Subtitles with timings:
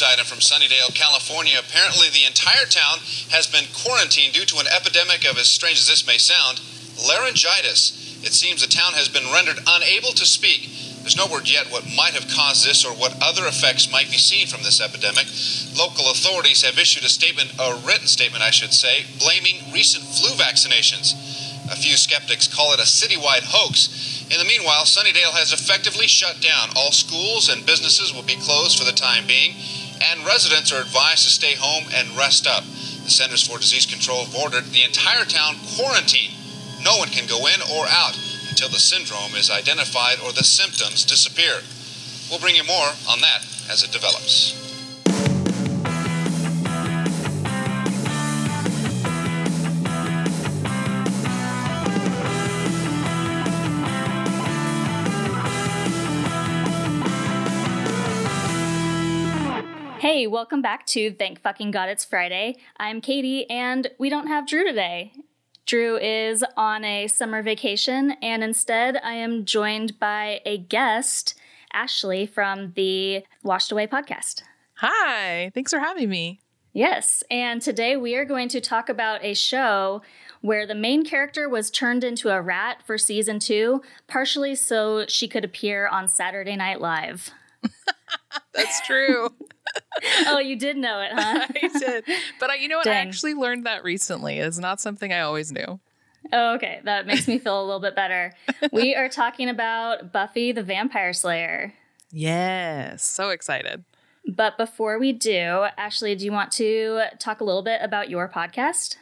[0.00, 1.58] news item from Sunnydale, California.
[1.58, 2.98] Apparently, the entire town
[3.30, 6.60] has been quarantined due to an epidemic of, as strange as this may sound,
[7.06, 7.92] laryngitis.
[8.24, 10.68] It seems the town has been rendered unable to speak.
[11.00, 14.20] There's no word yet what might have caused this or what other effects might be
[14.20, 15.28] seen from this epidemic.
[15.76, 20.32] Local authorities have issued a statement, a written statement, I should say, blaming recent flu
[20.36, 21.16] vaccinations.
[21.72, 24.26] A few skeptics call it a citywide hoax.
[24.30, 26.70] In the meanwhile, Sunnydale has effectively shut down.
[26.76, 29.54] All schools and businesses will be closed for the time being,
[30.00, 32.64] and residents are advised to stay home and rest up.
[32.64, 36.34] The Centers for Disease Control have ordered the entire town quarantined.
[36.82, 38.16] No one can go in or out
[38.48, 41.60] until the syndrome is identified or the symptoms disappear.
[42.30, 44.59] We'll bring you more on that as it develops.
[60.12, 62.56] Hey, welcome back to Thank Fucking God It's Friday.
[62.78, 65.12] I'm Katie, and we don't have Drew today.
[65.66, 71.38] Drew is on a summer vacation, and instead, I am joined by a guest,
[71.72, 74.42] Ashley from the Washed Away podcast.
[74.78, 76.40] Hi, thanks for having me.
[76.72, 80.02] Yes, and today we are going to talk about a show
[80.40, 85.28] where the main character was turned into a rat for season two, partially so she
[85.28, 87.30] could appear on Saturday Night Live.
[88.54, 89.30] That's true.
[90.26, 91.46] oh, you did know it, huh?
[91.62, 92.04] I did.
[92.38, 92.86] But I, you know what?
[92.86, 94.38] I actually learned that recently.
[94.38, 95.80] It's not something I always knew.
[96.32, 96.80] Oh, okay.
[96.84, 98.34] That makes me feel a little bit better.
[98.72, 101.74] We are talking about Buffy the Vampire Slayer.
[102.12, 103.02] Yes.
[103.02, 103.84] So excited.
[104.26, 108.28] But before we do, Ashley, do you want to talk a little bit about your
[108.28, 108.96] podcast?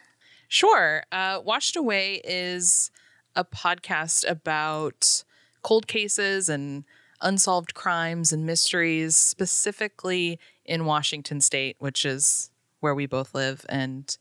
[0.49, 1.03] Sure.
[1.11, 2.91] Uh, Washed Away is
[3.35, 5.25] a podcast about
[5.63, 6.85] cold cases and
[7.21, 13.65] unsolved crimes and mysteries, specifically in Washington state, which is where we both live.
[13.69, 14.17] And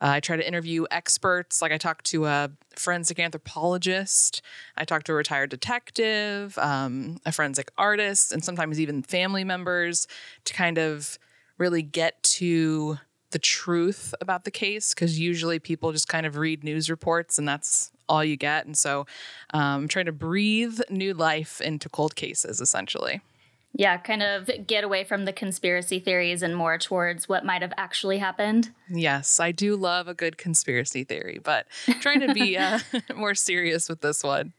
[0.00, 1.62] uh, I try to interview experts.
[1.62, 4.42] Like I talked to a forensic anthropologist,
[4.76, 10.06] I talked to a retired detective, um, a forensic artist, and sometimes even family members
[10.44, 11.18] to kind of
[11.58, 12.98] really get to
[13.30, 17.48] the truth about the case because usually people just kind of read news reports and
[17.48, 18.66] that's all you get.
[18.66, 19.00] And so
[19.52, 23.20] um, I'm trying to breathe new life into cold cases essentially.
[23.78, 27.74] Yeah, kind of get away from the conspiracy theories and more towards what might have
[27.76, 28.70] actually happened.
[28.88, 31.66] Yes, I do love a good conspiracy theory, but
[32.00, 32.78] trying to be uh,
[33.14, 34.54] more serious with this one.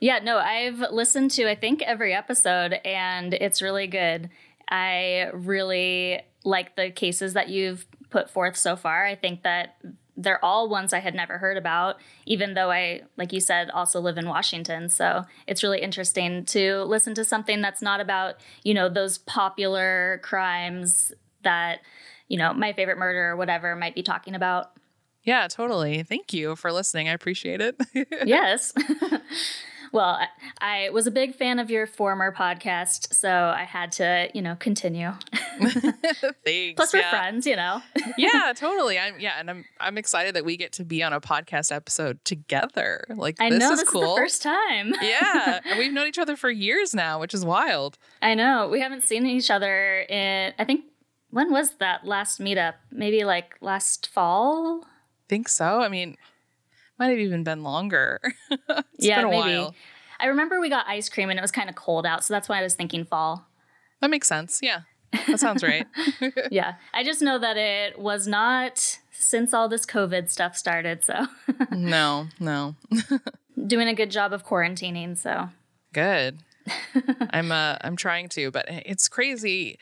[0.00, 4.30] Yeah, no, I've listened to I think every episode and it's really good.
[4.70, 9.04] I really like the cases that you've put forth so far.
[9.04, 9.76] I think that
[10.16, 14.00] they're all ones I had never heard about, even though I, like you said, also
[14.00, 14.88] live in Washington.
[14.88, 20.20] So it's really interesting to listen to something that's not about, you know, those popular
[20.24, 21.12] crimes
[21.44, 21.80] that,
[22.26, 24.72] you know, my favorite murder or whatever might be talking about.
[25.22, 26.02] Yeah, totally.
[26.02, 27.08] Thank you for listening.
[27.08, 27.76] I appreciate it.
[28.26, 28.72] yes.
[29.92, 30.26] well, I,
[30.60, 34.56] I was a big fan of your former podcast, so I had to, you know,
[34.56, 35.12] continue.
[35.58, 36.76] Thanks.
[36.76, 37.10] Plus, we're yeah.
[37.10, 37.82] friends, you know.
[38.18, 38.98] yeah, totally.
[38.98, 42.24] I'm yeah, and I'm I'm excited that we get to be on a podcast episode
[42.24, 43.04] together.
[43.08, 44.02] Like I this know is this cool.
[44.02, 44.94] is the first time.
[45.02, 47.98] yeah, and we've known each other for years now, which is wild.
[48.22, 48.68] I know.
[48.68, 50.84] We haven't seen each other in, I think,
[51.30, 52.74] when was that last meetup?
[52.90, 54.84] Maybe like last fall?
[55.28, 55.82] Think so.
[55.82, 56.16] I mean,
[56.98, 58.20] might have even been longer.
[58.94, 59.56] It's yeah, been a maybe.
[59.58, 59.74] while.
[60.18, 62.48] I remember we got ice cream and it was kind of cold out, so that's
[62.48, 63.46] why I was thinking fall.
[64.00, 64.58] That makes sense.
[64.60, 64.80] Yeah,
[65.28, 65.86] that sounds right.
[66.50, 66.74] yeah.
[66.92, 71.26] I just know that it was not since all this COVID stuff started, so
[71.70, 72.74] no, no,
[73.66, 75.50] doing a good job of quarantining, so.
[75.92, 76.38] good.
[77.30, 79.78] I'm uh I'm trying to, but it's crazy.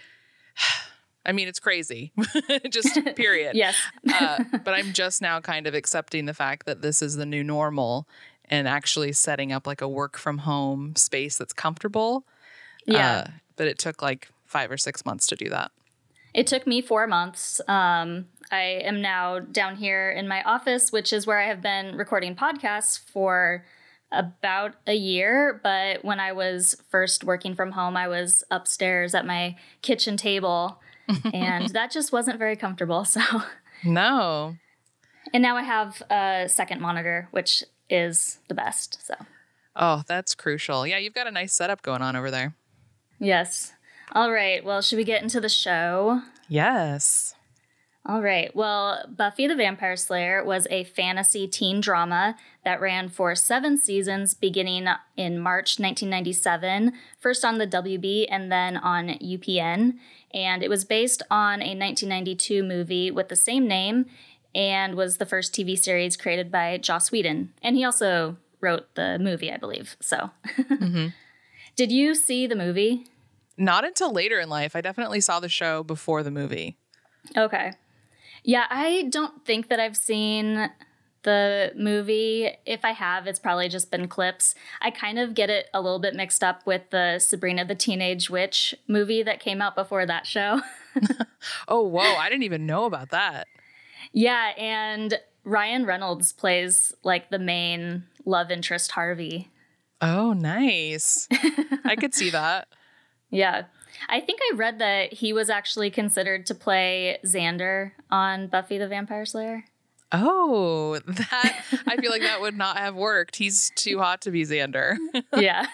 [1.27, 2.13] I mean, it's crazy.
[2.71, 3.57] just period.
[3.57, 3.77] Yes.
[4.15, 7.43] uh, but I'm just now kind of accepting the fact that this is the new
[7.43, 8.09] normal
[8.45, 12.25] and actually setting up like a work from home space that's comfortable.
[12.87, 13.11] Yeah.
[13.11, 15.73] Uh, but it took like five or six months to do that.
[16.33, 17.61] It took me four months.
[17.67, 21.97] Um, I am now down here in my office, which is where I have been
[21.97, 23.65] recording podcasts for
[24.13, 25.61] about a year.
[25.63, 30.81] But when I was first working from home, I was upstairs at my kitchen table,
[31.33, 33.05] and that just wasn't very comfortable.
[33.05, 33.21] So,
[33.85, 34.57] No.
[35.35, 39.05] and now I have a second monitor, which is the best.
[39.07, 39.15] So,
[39.77, 40.87] Oh, that's crucial.
[40.87, 42.55] Yeah, you've got a nice setup going on over there.
[43.19, 43.73] yes.
[44.13, 44.65] All right.
[44.65, 46.23] Well, should we get into the show?
[46.49, 47.35] Yes.
[48.09, 48.55] All right.
[48.55, 54.33] Well, Buffy the Vampire Slayer was a fantasy teen drama that ran for seven seasons
[54.33, 54.87] beginning
[55.17, 59.95] in March 1997, first on the WB and then on UPN.
[60.33, 64.07] And it was based on a 1992 movie with the same name
[64.55, 67.55] and was the first TV series created by Joss Whedon.
[67.61, 69.97] And he also wrote the movie, I believe.
[70.01, 71.09] So, mm-hmm.
[71.75, 73.09] did you see the movie?
[73.57, 74.77] Not until later in life.
[74.77, 76.79] I definitely saw the show before the movie.
[77.37, 77.73] Okay.
[78.47, 80.71] Yeah, I don't think that I've seen
[81.25, 82.49] the movie.
[82.65, 84.55] If I have, it's probably just been clips.
[84.81, 88.31] I kind of get it a little bit mixed up with the Sabrina the Teenage
[88.31, 90.61] Witch movie that came out before that show.
[91.69, 92.01] oh, whoa.
[92.03, 93.49] I didn't even know about that.
[94.13, 99.51] Yeah, and Ryan Reynolds plays like the main love interest Harvey.
[100.01, 101.27] Oh, nice.
[101.85, 102.69] I could see that.
[103.29, 103.65] Yeah.
[104.09, 108.89] I think I read that he was actually considered to play Xander on Buffy the
[108.89, 109.65] Vampire Slayer.
[110.13, 113.37] Oh, that I feel like that would not have worked.
[113.37, 114.97] He's too hot to be Xander.
[115.37, 115.67] yeah.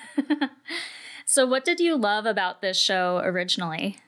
[1.27, 3.99] so, what did you love about this show originally?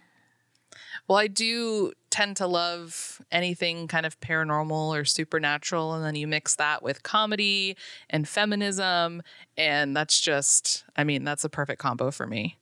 [1.06, 5.92] Well, I do tend to love anything kind of paranormal or supernatural.
[5.94, 7.76] And then you mix that with comedy
[8.08, 9.20] and feminism.
[9.56, 12.56] And that's just, I mean, that's a perfect combo for me.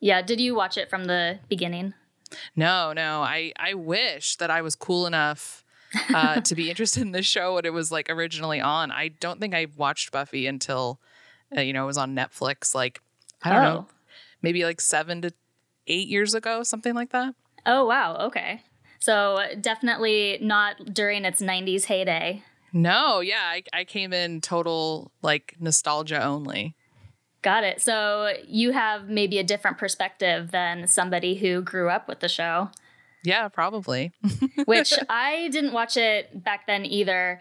[0.00, 0.22] Yeah.
[0.22, 1.94] Did you watch it from the beginning?
[2.54, 3.22] No, no.
[3.22, 5.64] I, I wish that I was cool enough
[6.14, 8.90] uh, to be interested in this show when it was like originally on.
[8.90, 11.00] I don't think I watched Buffy until,
[11.56, 12.74] uh, you know, it was on Netflix.
[12.74, 13.00] Like,
[13.42, 13.74] I don't oh.
[13.74, 13.86] know,
[14.42, 15.32] maybe like seven to
[15.86, 17.34] eight years ago, something like that.
[17.64, 18.16] Oh, wow.
[18.16, 18.62] Okay.
[18.98, 22.42] So definitely not during its 90s heyday.
[22.72, 23.42] No, yeah.
[23.42, 26.74] I, I came in total like nostalgia only.
[27.42, 27.80] Got it.
[27.80, 32.70] So you have maybe a different perspective than somebody who grew up with the show.
[33.22, 34.12] Yeah, probably.
[34.66, 37.40] Which I didn't watch it back then either.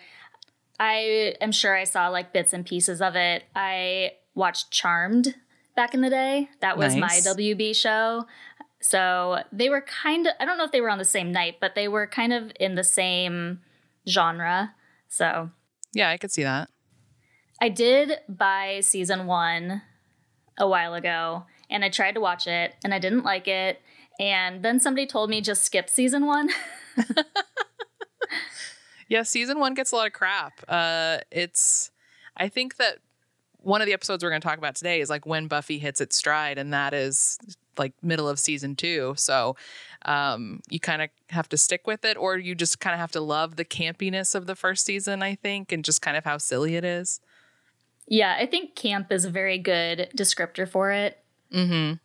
[0.79, 3.43] I am sure I saw like bits and pieces of it.
[3.55, 5.35] I watched Charmed
[5.75, 6.49] back in the day.
[6.59, 7.25] That was nice.
[7.25, 8.25] my WB show.
[8.81, 11.55] So they were kind of, I don't know if they were on the same night,
[11.59, 13.61] but they were kind of in the same
[14.07, 14.75] genre.
[15.07, 15.49] So.
[15.93, 16.69] Yeah, I could see that.
[17.59, 19.81] I did buy season one
[20.57, 23.81] a while ago and I tried to watch it and I didn't like it.
[24.19, 26.49] And then somebody told me just skip season one.
[29.09, 30.63] yeah, season one gets a lot of crap.
[30.67, 31.91] Uh, it's,
[32.37, 32.99] I think that
[33.57, 35.99] one of the episodes we're going to talk about today is like when Buffy hits
[35.99, 37.39] its stride, and that is
[37.79, 39.15] like middle of season two.
[39.17, 39.55] So
[40.05, 43.11] um, you kind of have to stick with it, or you just kind of have
[43.13, 46.37] to love the campiness of the first season, I think, and just kind of how
[46.37, 47.19] silly it is.
[48.07, 51.17] Yeah, I think camp is a very good descriptor for it.
[51.53, 51.95] Mm-hmm.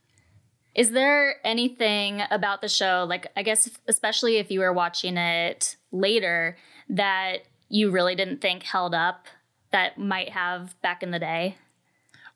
[0.74, 5.76] Is there anything about the show, like, I guess, especially if you were watching it
[5.92, 6.56] later,
[6.88, 7.38] that
[7.68, 9.26] you really didn't think held up
[9.72, 11.56] that might have back in the day?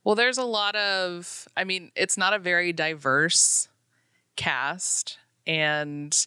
[0.02, 3.68] Well, there's a lot of, I mean, it's not a very diverse
[4.36, 5.18] cast.
[5.46, 6.26] And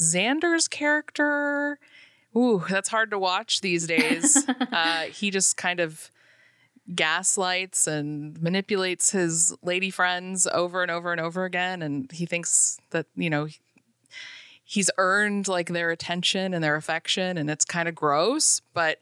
[0.00, 1.78] Xander's character,
[2.36, 4.46] ooh, that's hard to watch these days.
[4.72, 6.10] uh, he just kind of
[6.94, 11.82] gaslights and manipulates his lady friends over and over and over again.
[11.82, 13.48] And he thinks that you know
[14.64, 18.60] he's earned like their attention and their affection and it's kind of gross.
[18.74, 18.98] But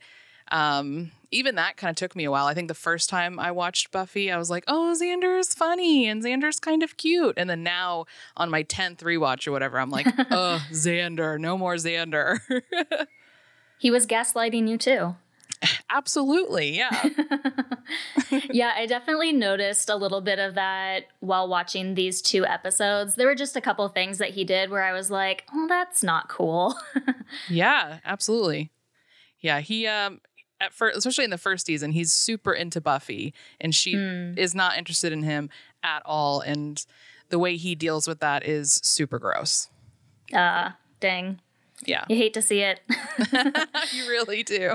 [0.50, 2.46] um even that kind of took me a while.
[2.46, 6.22] I think the first time i watched buffy i was like oh xander's funny and
[6.22, 7.34] xander's kind of cute.
[7.37, 8.06] And then now
[8.37, 12.40] on my 10th rewatch or whatever i'm like oh xander no more xander.
[13.76, 15.16] He was gaslighting you too
[15.90, 17.09] Absolutely, yeah.
[18.50, 23.14] yeah, I definitely noticed a little bit of that while watching these two episodes.
[23.14, 26.02] There were just a couple things that he did where I was like, "Oh, that's
[26.02, 26.76] not cool."
[27.49, 28.71] yeah, absolutely.
[29.40, 30.21] Yeah, he um
[30.61, 34.38] at first, especially in the first season, he's super into Buffy and she mm.
[34.38, 35.50] is not interested in him
[35.83, 36.85] at all and
[37.28, 39.68] the way he deals with that is super gross.
[40.33, 41.40] Ah, uh, dang.
[41.85, 42.04] Yeah.
[42.09, 42.80] You hate to see it.
[43.92, 44.75] you really do.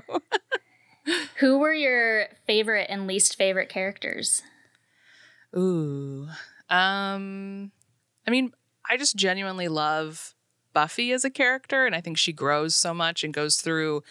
[1.37, 4.43] Who were your favorite and least favorite characters?
[5.55, 6.27] Ooh.
[6.69, 7.71] Um
[8.27, 8.53] I mean,
[8.89, 10.35] I just genuinely love
[10.73, 14.03] Buffy as a character and I think she grows so much and goes through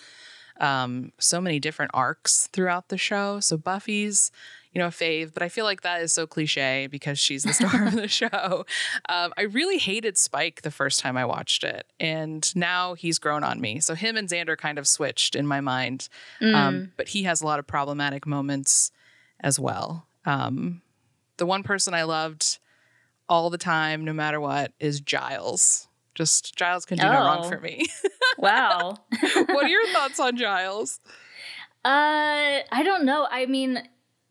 [0.61, 3.41] um so many different arcs throughout the show.
[3.41, 4.31] So Buffy's
[4.79, 7.89] you know, fave, but I feel like that is so cliche because she's the star
[7.89, 8.65] of the show.
[9.09, 13.43] Um, I really hated Spike the first time I watched it, and now he's grown
[13.43, 13.81] on me.
[13.81, 16.09] So him and Xander kind of switched in my mind,
[16.41, 16.55] um, mm.
[16.55, 18.93] um, but he has a lot of problematic moments
[19.41, 20.07] as well.
[20.25, 20.81] Um,
[21.39, 22.61] the one person I loved
[23.29, 25.89] all the time, no matter what, is Giles.
[26.15, 27.13] Just Giles can do oh.
[27.13, 27.85] no wrong for me.
[28.39, 28.95] wow.
[29.33, 31.01] what are your thoughts on Giles?
[31.85, 33.27] Uh, I don't know.
[33.29, 33.83] I mean,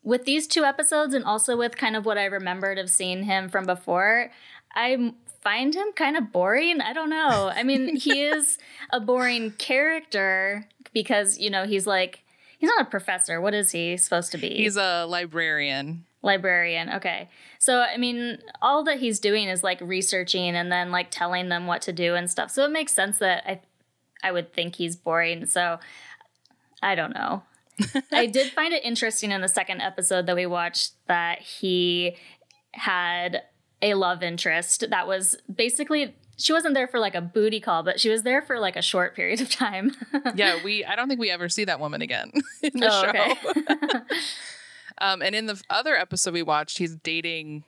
[0.07, 3.49] with these two episodes and also with kind of what I remembered of seeing him
[3.49, 4.31] from before,
[4.73, 6.79] I find him kind of boring.
[6.79, 7.51] I don't know.
[7.53, 8.57] I mean, he is
[8.89, 12.23] a boring character because, you know, he's like,
[12.57, 13.41] he's not a professor.
[13.41, 14.51] What is he supposed to be?
[14.51, 16.05] He's a librarian.
[16.21, 16.89] Librarian.
[16.89, 17.27] Okay.
[17.59, 21.67] So, I mean, all that he's doing is like researching and then like telling them
[21.67, 22.49] what to do and stuff.
[22.49, 23.59] So it makes sense that I,
[24.23, 25.47] I would think he's boring.
[25.47, 25.79] So
[26.81, 27.43] I don't know.
[28.11, 32.15] I did find it interesting in the second episode that we watched that he
[32.71, 33.43] had
[33.81, 37.99] a love interest that was basically she wasn't there for like a booty call, but
[37.99, 39.91] she was there for like a short period of time.
[40.35, 42.31] yeah, we I don't think we ever see that woman again
[42.61, 43.51] in the oh, show.
[43.51, 43.99] Okay.
[44.99, 47.63] um, and in the other episode we watched, he's dating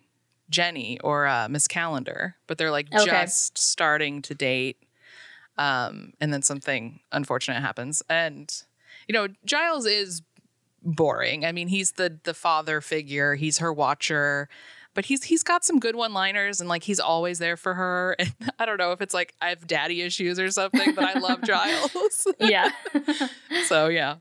[0.50, 3.06] Jenny or uh, Miss Calendar, but they're like okay.
[3.06, 4.78] just starting to date.
[5.58, 8.50] Um, and then something unfortunate happens, and
[9.10, 10.22] you know, Giles is
[10.84, 11.44] boring.
[11.44, 13.34] I mean, he's the the father figure.
[13.34, 14.48] He's her watcher,
[14.94, 18.16] but he's he's got some good one-liners and like he's always there for her.
[18.20, 21.20] And I don't know if it's like I have daddy issues or something, but I
[21.20, 22.28] love Giles.
[22.40, 22.70] yeah.
[23.66, 24.18] so yeah.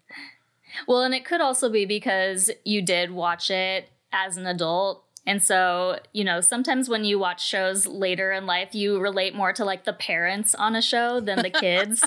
[0.86, 5.42] Well, and it could also be because you did watch it as an adult and
[5.42, 9.62] so, you know, sometimes when you watch shows later in life, you relate more to
[9.62, 12.02] like the parents on a show than the kids.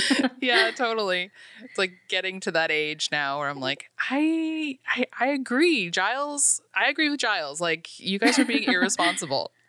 [0.40, 1.30] yeah, totally.
[1.62, 5.90] It's like getting to that age now where I'm like, I, I I agree.
[5.90, 7.60] Giles, I agree with Giles.
[7.60, 9.50] Like you guys are being irresponsible.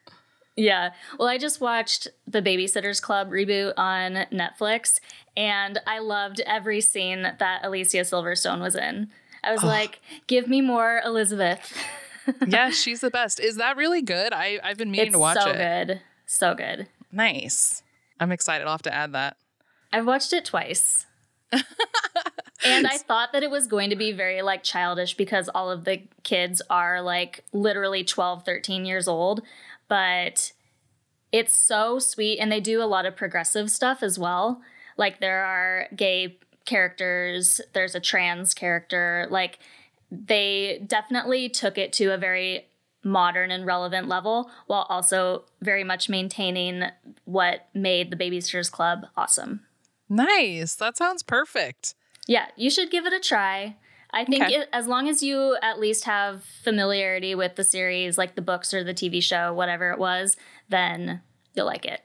[0.56, 0.92] Yeah.
[1.18, 5.00] Well, I just watched the Babysitters Club reboot on Netflix
[5.36, 9.10] and I loved every scene that Alicia Silverstone was in.
[9.44, 9.68] I was oh.
[9.68, 11.76] like, give me more Elizabeth.
[12.48, 13.40] yeah, she's the best.
[13.40, 14.32] Is that really good?
[14.32, 15.54] I, I've been meaning it's to watch so it.
[15.54, 16.02] So good.
[16.28, 16.88] So good.
[17.12, 17.82] Nice.
[18.20, 18.66] I'm excited.
[18.66, 19.38] I'll have to add that.
[19.94, 21.06] I've watched it twice.
[21.52, 25.86] and I thought that it was going to be very like childish because all of
[25.86, 29.42] the kids are like literally 12, 13 years old,
[29.88, 30.52] but
[31.32, 34.62] it's so sweet and they do a lot of progressive stuff as well.
[34.98, 39.60] Like there are gay characters, there's a trans character, like
[40.10, 42.66] they definitely took it to a very
[43.04, 46.86] modern and relevant level while also very much maintaining
[47.26, 49.62] what made the Babysitters Club awesome.
[50.10, 50.76] Nice.
[50.76, 51.96] That sounds perfect.
[52.28, 53.76] Yeah, you should give it a try.
[54.12, 54.54] I think okay.
[54.54, 58.74] it, as long as you at least have familiarity with the series, like the books
[58.74, 60.38] or the TV show, whatever it was,
[60.70, 61.22] then
[61.56, 62.02] you'll like it.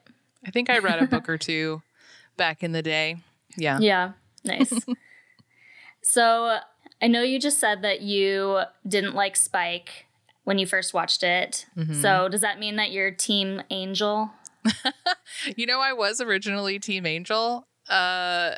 [0.47, 1.83] I think I read a book or two
[2.37, 3.17] back in the day.
[3.57, 3.79] Yeah.
[3.79, 4.13] Yeah.
[4.45, 4.73] Nice.
[6.03, 6.59] so
[7.03, 10.07] I know you just said that you didn't like Spike
[10.45, 11.67] when you first watched it.
[11.77, 12.01] Mm-hmm.
[12.01, 14.31] So does that mean that you're Team Angel?
[15.57, 17.68] you know, I was originally Team Angel.
[17.89, 18.55] Uh,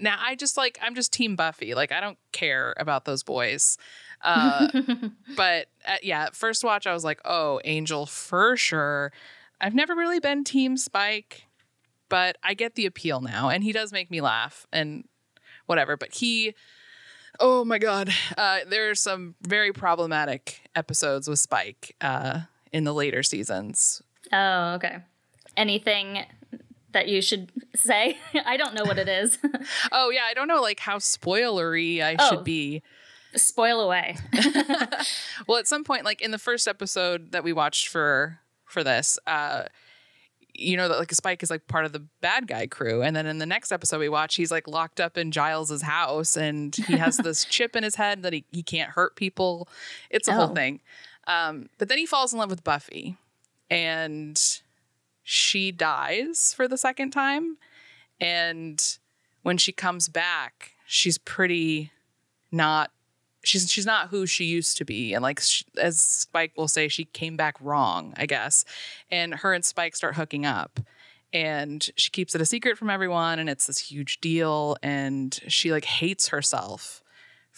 [0.00, 1.74] now I just like I'm just Team Buffy.
[1.74, 3.78] Like I don't care about those boys.
[4.22, 4.68] Uh,
[5.36, 9.12] but uh, yeah, first watch I was like, oh, Angel for sure.
[9.60, 11.46] I've never really been Team Spike,
[12.08, 15.04] but I get the appeal now, and he does make me laugh and
[15.66, 15.96] whatever.
[15.96, 16.54] But he,
[17.40, 22.94] oh my god, uh, there are some very problematic episodes with Spike uh, in the
[22.94, 24.02] later seasons.
[24.32, 24.98] Oh, okay.
[25.56, 26.24] Anything
[26.92, 28.18] that you should say?
[28.46, 29.38] I don't know what it is.
[29.92, 32.82] oh yeah, I don't know like how spoilery I oh, should be.
[33.34, 34.16] Spoil away.
[35.46, 39.18] well, at some point, like in the first episode that we watched for for this,
[39.26, 39.64] uh,
[40.54, 43.26] you know that like Spike is like part of the bad guy crew, and then
[43.26, 46.96] in the next episode we watch, he's like locked up in Giles's house, and he
[46.96, 49.68] has this chip in his head that he he can't hurt people.
[50.10, 50.34] It's a oh.
[50.34, 50.80] whole thing.
[51.26, 53.18] Um, but then he falls in love with Buffy,
[53.70, 54.60] and
[55.30, 57.58] she dies for the second time.
[58.18, 58.82] And
[59.42, 61.92] when she comes back, she's pretty
[62.50, 62.90] not
[63.44, 65.12] she's she's not who she used to be.
[65.12, 68.64] And like she, as spike will say she came back wrong i guess.
[69.10, 70.80] And her and spike start hooking up.
[71.30, 74.78] And she keeps it a secret from everyone and it's this huge deal.
[74.82, 77.02] And she like hates herself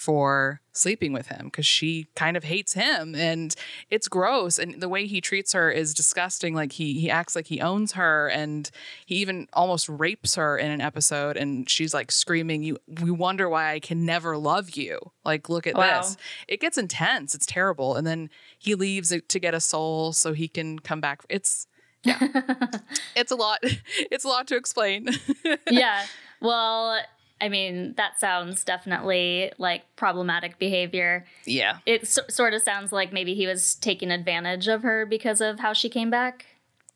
[0.01, 3.55] for sleeping with him because she kind of hates him and
[3.91, 7.49] it's gross and the way he treats her is disgusting like he he acts like
[7.49, 8.71] he owns her and
[9.05, 13.49] he even almost rapes her in an episode and she's like screaming you we wonder
[13.49, 15.13] why I can never love you.
[15.25, 16.01] Like look at wow.
[16.01, 16.17] this.
[16.49, 17.35] It gets intense.
[17.35, 17.95] It's terrible.
[17.95, 21.23] And then he leaves to get a soul so he can come back.
[21.29, 21.67] It's
[22.03, 22.19] yeah.
[23.17, 23.61] It's a lot.
[24.11, 25.11] It's a lot to explain.
[25.71, 26.07] Yeah.
[26.41, 27.01] Well
[27.41, 31.25] I mean, that sounds definitely like problematic behavior.
[31.47, 31.79] Yeah.
[31.87, 35.61] It so- sort of sounds like maybe he was taking advantage of her because of
[35.61, 36.47] how she came back.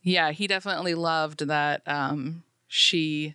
[0.03, 3.35] Yeah, he definitely loved that um, she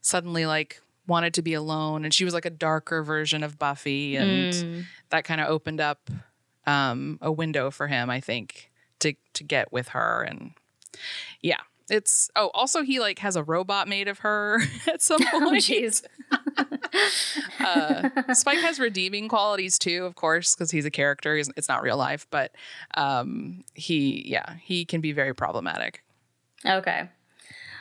[0.00, 4.14] suddenly like wanted to be alone and she was like a darker version of Buffy
[4.16, 4.84] and Mm.
[5.10, 6.10] that kind of opened up
[6.66, 10.52] um, a window for him, I think, to to get with her and
[11.40, 11.60] yeah.
[11.90, 15.62] It's oh also he like has a robot made of her at some Oh, point.
[15.62, 16.02] jeez.
[17.60, 21.36] uh, Spike has redeeming qualities too, of course, because he's a character.
[21.36, 22.52] He's, it's not real life, but
[22.94, 26.02] um, he, yeah, he can be very problematic.
[26.66, 27.08] Okay.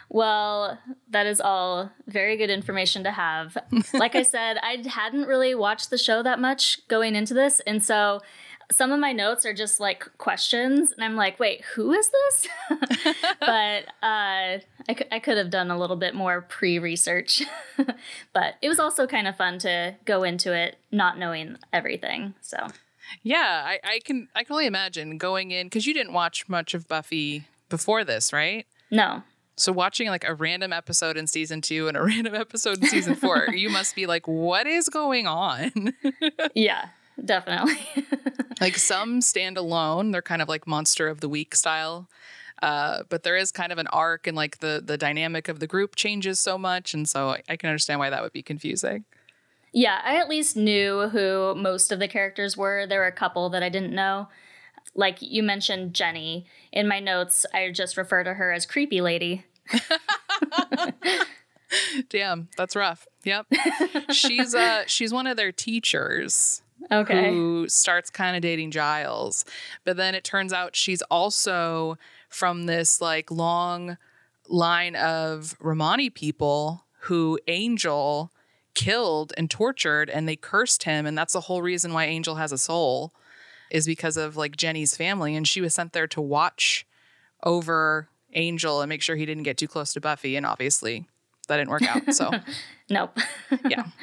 [0.10, 3.58] Well, that is all very good information to have.
[3.94, 7.60] Like I said, I hadn't really watched the show that much going into this.
[7.68, 8.22] And so
[8.72, 10.92] some of my notes are just like questions.
[10.92, 12.48] And I'm like, wait, who is this?
[13.40, 14.62] but uh, I,
[15.12, 17.44] I could have done a little bit more pre research.
[18.34, 22.34] but it was also kind of fun to go into it not knowing everything.
[22.42, 22.68] So,
[23.24, 26.74] Yeah, I, I can, I can only imagine going in because you didn't watch much
[26.74, 28.66] of Buffy before this, right?
[28.92, 29.24] no.
[29.60, 33.16] So watching like a random episode in season two and a random episode in season
[33.16, 35.94] four, you must be like, what is going on?
[36.54, 36.90] Yeah,
[37.24, 37.78] definitely.
[38.62, 42.10] like some stand alone they're kind of like monster of the week style
[42.64, 45.68] uh, but there is kind of an arc and like the the dynamic of the
[45.68, 49.06] group changes so much and so I, I can understand why that would be confusing
[49.74, 52.88] Yeah, I at least knew who most of the characters were.
[52.88, 54.30] There were a couple that I didn't know.
[54.96, 56.48] Like you mentioned Jenny.
[56.72, 59.46] In my notes, I just refer to her as creepy lady.
[62.10, 63.46] damn that's rough yep
[64.12, 67.30] she's uh she's one of their teachers Okay.
[67.32, 69.46] who starts kind of dating Giles.
[69.84, 71.98] But then it turns out she's also
[72.30, 73.98] from this like long
[74.48, 78.32] line of Romani people who Angel
[78.74, 82.52] killed and tortured and they cursed him and that's the whole reason why Angel has
[82.52, 83.12] a soul
[83.72, 86.86] is because of like Jenny's family and she was sent there to watch
[87.44, 91.08] over Angel and make sure he didn't get too close to Buffy and obviously
[91.48, 92.14] that didn't work out.
[92.14, 92.32] So,
[92.90, 93.18] Nope.
[93.68, 93.86] yeah.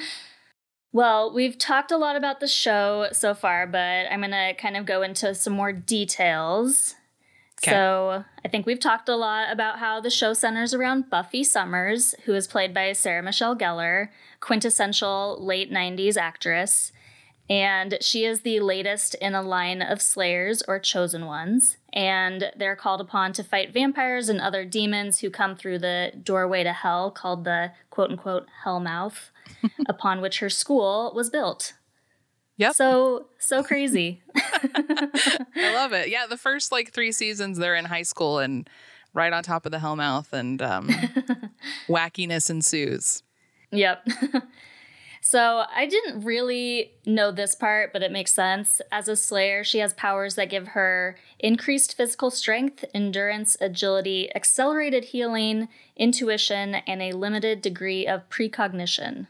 [0.95, 4.77] Well, we've talked a lot about the show so far, but I'm going to kind
[4.77, 6.95] of go into some more details.
[7.61, 7.73] 'Kay.
[7.73, 12.15] So, I think we've talked a lot about how the show centers around Buffy Summers,
[12.27, 16.93] who is played by Sarah Michelle Gellar, quintessential late 90s actress.
[17.51, 21.77] And she is the latest in a line of slayers or chosen ones.
[21.93, 26.63] And they're called upon to fight vampires and other demons who come through the doorway
[26.63, 29.31] to hell called the quote unquote hellmouth,
[29.87, 31.75] upon which her school was built.
[32.57, 32.75] Yep.
[32.75, 34.23] So, so crazy.
[34.37, 36.09] I love it.
[36.09, 38.69] Yeah, the first like three seasons they're in high school and
[39.15, 40.89] right on top of the Hellmouth, and um,
[41.89, 43.23] wackiness ensues.
[43.71, 44.07] Yep.
[45.21, 48.81] so I didn't really know this part, but it makes sense.
[48.93, 55.07] As a Slayer, she has powers that give her increased physical strength, endurance, agility, accelerated
[55.07, 59.29] healing, intuition, and a limited degree of precognition.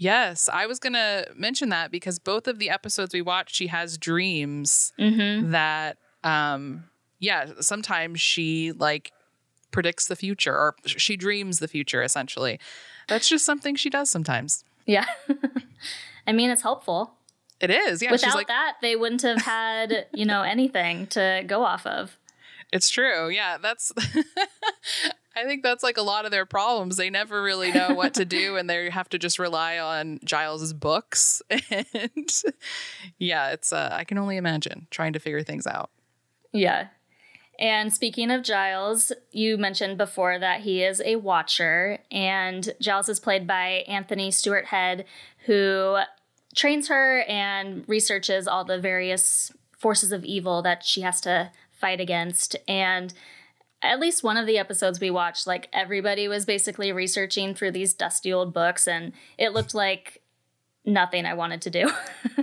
[0.00, 3.98] Yes, I was gonna mention that because both of the episodes we watched, she has
[3.98, 5.50] dreams Mm-hmm.
[5.50, 6.84] that, um,
[7.18, 9.12] yeah, sometimes she like
[9.72, 12.02] predicts the future or she dreams the future.
[12.02, 12.60] Essentially,
[13.08, 14.64] that's just something she does sometimes.
[14.86, 15.04] Yeah.
[16.26, 17.14] I mean, it's helpful.
[17.60, 18.00] It is.
[18.00, 21.84] Yeah, she's Without like, that, they wouldn't have had, you know, anything to go off
[21.86, 22.16] of.
[22.72, 23.28] It's true.
[23.30, 23.90] Yeah, that's.
[25.38, 26.96] I think that's like a lot of their problems.
[26.96, 30.72] They never really know what to do, and they have to just rely on Giles's
[30.72, 31.42] books.
[31.70, 32.32] And
[33.18, 33.72] yeah, it's.
[33.72, 35.90] Uh, I can only imagine trying to figure things out.
[36.52, 36.88] Yeah.
[37.58, 43.18] And speaking of Giles, you mentioned before that he is a watcher, and Giles is
[43.18, 45.04] played by Anthony Stewart Head,
[45.46, 45.98] who
[46.54, 52.00] trains her and researches all the various forces of evil that she has to fight
[52.00, 52.56] against.
[52.66, 53.12] And
[53.82, 57.94] at least one of the episodes we watched, like everybody was basically researching through these
[57.94, 60.22] dusty old books, and it looked like
[60.84, 61.90] nothing I wanted to do.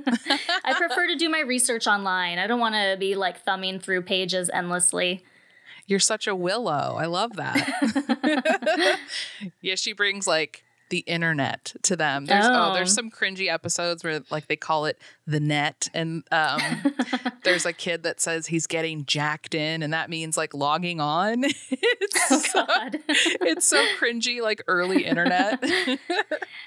[0.64, 2.40] I prefer to do my research online.
[2.40, 5.24] I don't want to be like thumbing through pages endlessly.
[5.88, 6.96] You're such a willow.
[6.98, 9.00] I love that.
[9.62, 12.26] yeah, she brings like the internet to them.
[12.26, 12.72] There's oh.
[12.72, 12.74] Oh.
[12.74, 16.62] there's some cringy episodes where like they call it the net, and um,
[17.44, 21.44] there's a kid that says he's getting jacked in, and that means like logging on.
[21.70, 23.00] it's, Oh, so, God.
[23.08, 25.64] it's so cringy, like early internet.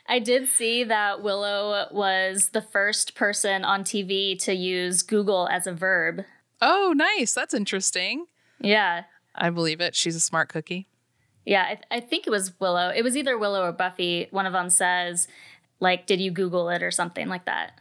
[0.08, 5.66] I did see that Willow was the first person on TV to use Google as
[5.66, 6.24] a verb.
[6.60, 7.32] oh, nice.
[7.34, 8.26] That's interesting.
[8.60, 9.04] Yeah.
[9.34, 9.94] I believe it.
[9.94, 10.86] She's a smart cookie.
[11.48, 12.92] Yeah, I, I think it was Willow.
[12.94, 14.28] It was either Willow or Buffy.
[14.30, 15.26] One of them says,
[15.80, 17.72] like, did you Google it or something like that?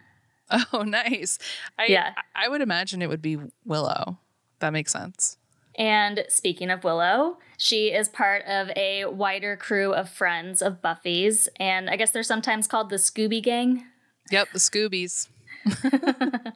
[0.71, 1.37] Oh, nice.
[1.77, 2.13] I, Yeah.
[2.33, 4.17] I would imagine it would be Willow.
[4.59, 5.37] That makes sense.
[5.77, 11.49] And speaking of Willow, She is part of a wider crew of friends of Buffy's,
[11.59, 13.83] and I guess they're sometimes called the Scooby Gang.
[14.31, 15.27] Yep, the Scoobies.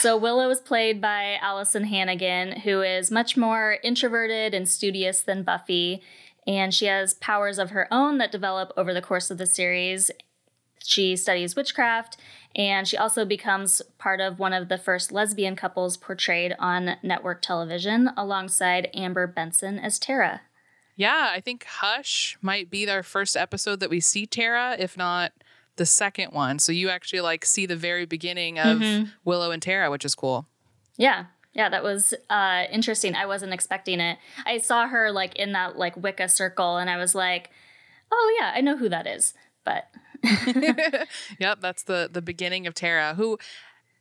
[0.00, 5.42] so Willow is played by Alyson Hannigan, who is much more introverted and studious than
[5.44, 6.02] Buffy,
[6.46, 10.10] and she has powers of her own that develop over the course of the series.
[10.82, 12.18] She studies witchcraft,
[12.54, 17.40] and she also becomes part of one of the first lesbian couples portrayed on network
[17.40, 20.42] television alongside Amber Benson as Tara.
[20.96, 25.32] Yeah, I think Hush might be our first episode that we see Tara, if not
[25.76, 26.58] the second one.
[26.58, 29.10] So you actually like see the very beginning of mm-hmm.
[29.24, 30.46] Willow and Tara, which is cool.
[30.96, 31.26] Yeah.
[31.54, 33.14] Yeah, that was uh, interesting.
[33.14, 34.18] I wasn't expecting it.
[34.44, 37.50] I saw her like in that like Wicca circle, and I was like,
[38.10, 39.84] "Oh yeah, I know who that is." But
[41.38, 43.38] yep, that's the the beginning of Tara, who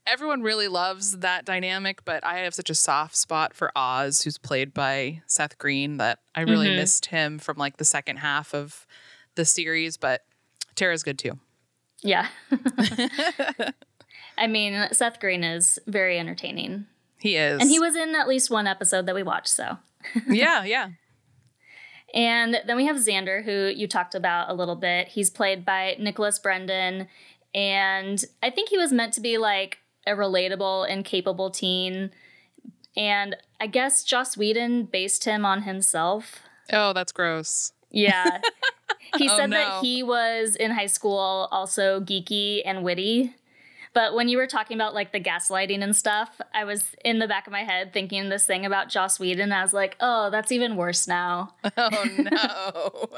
[0.07, 2.03] everyone really loves that dynamic.
[2.03, 6.19] But I have such a soft spot for Oz, who's played by Seth Green, that
[6.33, 6.77] I really mm-hmm.
[6.77, 8.87] missed him from like the second half of
[9.35, 9.95] the series.
[9.97, 10.21] But
[10.75, 11.37] Tara's good too.
[12.01, 12.27] Yeah.
[14.37, 16.87] I mean, Seth Green is very entertaining.
[17.23, 17.61] He is.
[17.61, 19.77] And he was in at least one episode that we watched, so.
[20.27, 20.89] yeah, yeah.
[22.13, 25.07] And then we have Xander, who you talked about a little bit.
[25.07, 27.07] He's played by Nicholas Brendon.
[27.55, 32.11] And I think he was meant to be like a relatable and capable teen.
[32.97, 36.41] And I guess Joss Whedon based him on himself.
[36.73, 37.71] Oh, that's gross.
[37.89, 38.41] Yeah.
[39.17, 39.57] He oh, said no.
[39.57, 43.35] that he was in high school also geeky and witty.
[43.93, 47.27] But when you were talking about like the gaslighting and stuff, I was in the
[47.27, 49.51] back of my head thinking this thing about Joss Whedon.
[49.51, 51.53] I was like, oh, that's even worse now.
[51.75, 53.09] Oh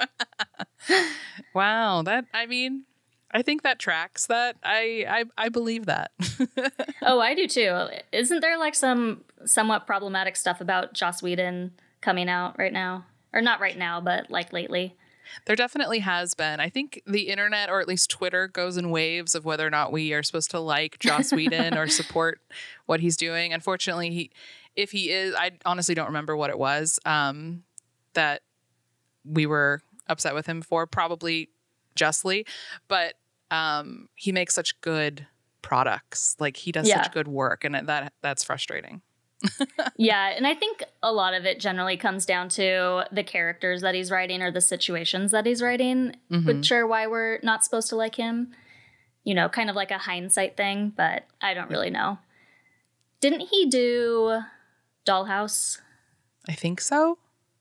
[0.88, 0.98] no!
[1.54, 2.84] wow, that I mean,
[3.32, 4.28] I think that tracks.
[4.28, 5.06] That I
[5.38, 6.12] I, I believe that.
[7.02, 7.88] oh, I do too.
[8.12, 13.42] Isn't there like some somewhat problematic stuff about Joss Whedon coming out right now, or
[13.42, 14.96] not right now, but like lately?
[15.46, 16.60] There definitely has been.
[16.60, 19.92] I think the internet, or at least Twitter, goes in waves of whether or not
[19.92, 22.40] we are supposed to like Joss Whedon or support
[22.86, 23.54] what he's doing.
[23.54, 24.32] Unfortunately, he,
[24.76, 27.64] if he is, I honestly don't remember what it was um,
[28.14, 28.42] that
[29.24, 31.50] we were upset with him for, probably
[31.96, 32.46] justly,
[32.88, 33.16] but
[33.52, 35.26] um, he makes such good
[35.62, 36.36] products.
[36.40, 37.04] Like he does yeah.
[37.04, 39.02] such good work, and that that's frustrating
[39.98, 43.96] yeah, and I think a lot of it generally comes down to the characters that
[43.96, 46.46] he's writing or the situations that he's writing, mm-hmm.
[46.46, 48.52] which are why we're not supposed to like him.
[49.24, 52.20] You know, kind of like a hindsight thing, but I don't really know.
[53.22, 54.42] Didn't he do
[55.06, 55.80] Dollhouse?
[56.48, 57.18] I think so.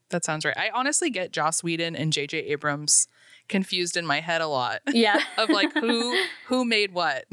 [0.09, 0.55] That sounds right.
[0.55, 2.37] I honestly get Joss Whedon and J.J.
[2.37, 3.07] Abrams
[3.47, 4.81] confused in my head a lot.
[4.87, 5.21] Yeah.
[5.37, 7.25] of like who who made what.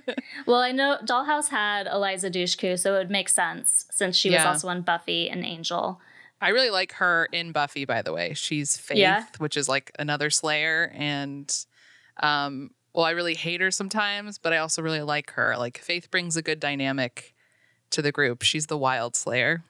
[0.46, 4.38] well, I know Dollhouse had Eliza Dushku, so it would make sense since she yeah.
[4.38, 6.00] was also on Buffy and Angel.
[6.40, 8.34] I really like her in Buffy, by the way.
[8.34, 9.26] She's Faith, yeah.
[9.38, 11.54] which is like another Slayer, and
[12.18, 15.56] um, well, I really hate her sometimes, but I also really like her.
[15.56, 17.32] Like Faith brings a good dynamic
[17.90, 18.42] to the group.
[18.42, 19.62] She's the Wild Slayer.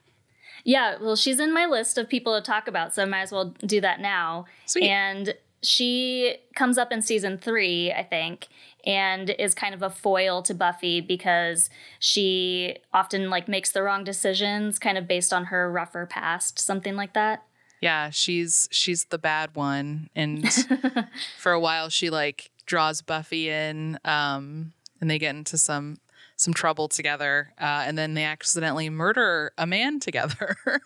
[0.64, 3.32] Yeah, well, she's in my list of people to talk about, so I might as
[3.32, 4.46] well do that now.
[4.66, 4.84] Sweet.
[4.84, 8.48] And she comes up in season three, I think,
[8.84, 14.04] and is kind of a foil to Buffy because she often like makes the wrong
[14.04, 17.44] decisions, kind of based on her rougher past, something like that.
[17.80, 20.48] Yeah, she's she's the bad one, and
[21.38, 25.98] for a while she like draws Buffy in, um, and they get into some
[26.36, 30.56] some trouble together, uh, and then they accidentally murder a man together.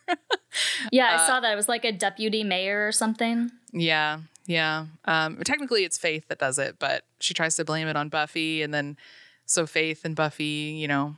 [0.93, 1.53] yeah, I uh, saw that.
[1.53, 3.51] It was like a deputy mayor or something.
[3.73, 4.87] Yeah, yeah.
[5.05, 8.63] Um, technically, it's Faith that does it, but she tries to blame it on Buffy.
[8.63, 8.97] And then,
[9.45, 11.17] so Faith and Buffy, you know,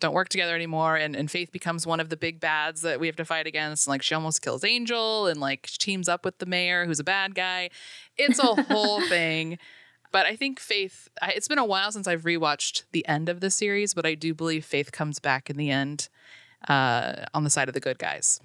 [0.00, 0.96] don't work together anymore.
[0.96, 3.86] And, and Faith becomes one of the big bads that we have to fight against.
[3.86, 7.04] And, like, she almost kills Angel and, like, teams up with the mayor, who's a
[7.04, 7.70] bad guy.
[8.16, 9.58] It's a whole thing.
[10.12, 13.50] But I think Faith, it's been a while since I've rewatched the end of the
[13.50, 16.08] series, but I do believe Faith comes back in the end
[16.68, 18.40] uh, on the side of the good guys.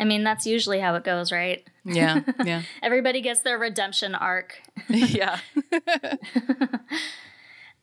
[0.00, 1.64] I mean, that's usually how it goes, right?
[1.84, 2.22] Yeah.
[2.44, 2.62] Yeah.
[2.82, 4.60] Everybody gets their redemption arc.
[4.88, 5.40] yeah.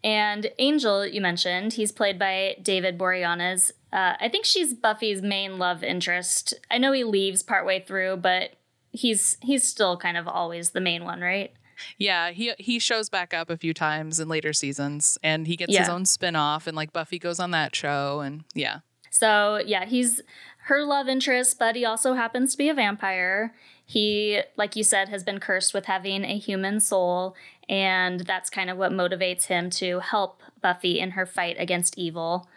[0.03, 3.71] and Angel, you mentioned, he's played by David Boreanaz.
[3.93, 6.55] Uh, I think she's Buffy's main love interest.
[6.71, 8.55] I know he leaves partway through, but
[8.91, 11.53] he's he's still kind of always the main one, right?
[11.99, 15.71] Yeah, he he shows back up a few times in later seasons and he gets
[15.71, 15.81] yeah.
[15.81, 18.79] his own spin-off and like Buffy goes on that show and yeah.
[19.11, 20.21] So, yeah, he's
[20.67, 23.53] her love interest, but he also happens to be a vampire.
[23.85, 27.35] He, like you said, has been cursed with having a human soul,
[27.69, 32.49] and that's kind of what motivates him to help Buffy in her fight against evil.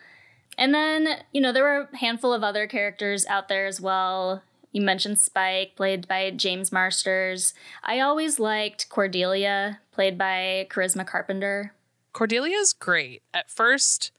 [0.59, 4.43] And then, you know, there were a handful of other characters out there as well.
[4.73, 7.55] you mentioned Spike, played by James Marsters.
[7.83, 11.75] I always liked Cordelia, played by Charisma Carpenter.
[12.13, 13.23] Cordelia's great.
[13.33, 14.13] At first,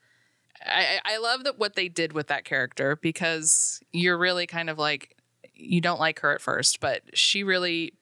[0.65, 4.77] I, I love that what they did with that character because you're really kind of
[4.77, 5.15] like
[5.53, 7.93] you don't like her at first, but she really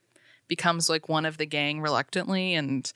[0.48, 2.56] becomes like one of the gang reluctantly.
[2.56, 2.92] And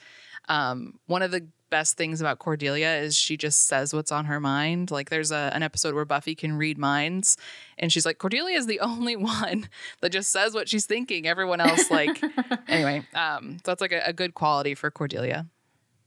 [0.50, 4.40] um, one of the best things about Cordelia is she just says what's on her
[4.40, 4.92] mind.
[4.92, 7.38] Like there's a, an episode where Buffy can read minds,
[7.78, 9.70] and she's like, Cordelia is the only one
[10.02, 11.26] that just says what she's thinking.
[11.28, 12.22] Everyone else, like,
[12.68, 15.48] anyway, um, so that's like a, a good quality for Cordelia.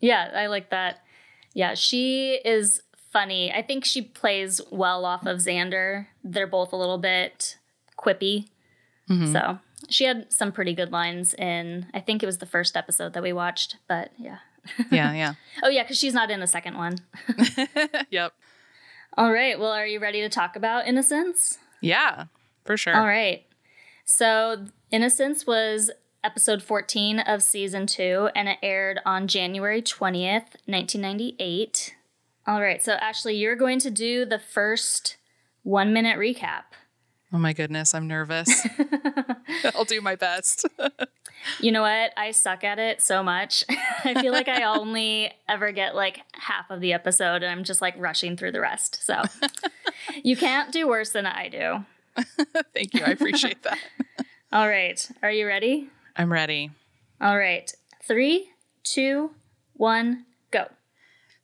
[0.00, 1.00] Yeah, I like that.
[1.54, 2.82] Yeah, she is
[3.16, 3.50] funny.
[3.50, 6.06] I think she plays well off of Xander.
[6.22, 7.56] They're both a little bit
[7.98, 8.48] quippy.
[9.08, 9.32] Mm-hmm.
[9.32, 13.14] So she had some pretty good lines in, I think it was the first episode
[13.14, 14.38] that we watched, but yeah.
[14.90, 15.34] yeah, yeah.
[15.62, 16.98] oh, yeah, because she's not in the second one.
[18.10, 18.34] yep.
[19.16, 19.58] All right.
[19.58, 21.56] Well, are you ready to talk about Innocence?
[21.80, 22.26] Yeah,
[22.66, 22.94] for sure.
[22.94, 23.46] All right.
[24.04, 25.90] So, Innocence was
[26.22, 31.95] episode 14 of season two, and it aired on January 20th, 1998.
[32.46, 32.82] All right.
[32.82, 35.16] So, Ashley, you're going to do the first
[35.62, 36.62] one minute recap.
[37.32, 38.66] Oh my goodness, I'm nervous.
[39.74, 40.64] I'll do my best.
[41.60, 42.12] you know what?
[42.16, 43.64] I suck at it so much.
[44.04, 47.82] I feel like I only ever get like half of the episode and I'm just
[47.82, 49.04] like rushing through the rest.
[49.04, 49.22] So
[50.22, 51.84] you can't do worse than I do.
[52.72, 53.02] Thank you.
[53.04, 53.78] I appreciate that.
[54.52, 55.10] All right.
[55.22, 55.90] Are you ready?
[56.16, 56.70] I'm ready.
[57.20, 57.70] All right.
[58.04, 58.50] Three,
[58.84, 59.32] two,
[59.74, 60.26] one.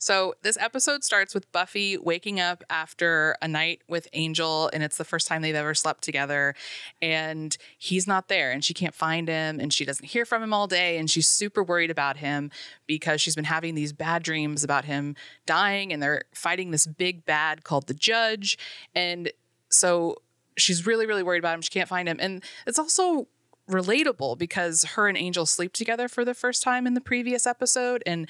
[0.03, 4.97] So this episode starts with Buffy waking up after a night with Angel, and it's
[4.97, 6.57] the first time they've ever slept together.
[7.01, 10.53] And he's not there, and she can't find him, and she doesn't hear from him
[10.53, 10.99] all day.
[10.99, 12.51] And she's super worried about him
[12.89, 15.15] because she's been having these bad dreams about him
[15.47, 18.59] dying, and they're fighting this big bad called the Judge.
[18.97, 19.31] And
[19.69, 20.17] so
[20.57, 21.63] she's really, really worried about him.
[21.63, 22.17] She can't find him.
[22.19, 23.29] And it's also
[23.71, 28.03] relatable because her and Angel sleep together for the first time in the previous episode.
[28.05, 28.29] And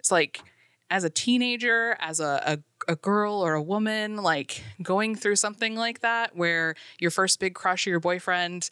[0.00, 0.42] it's like,
[0.92, 2.42] as a teenager, as a,
[2.86, 7.40] a, a, girl or a woman, like going through something like that, where your first
[7.40, 8.68] big crush or your boyfriend,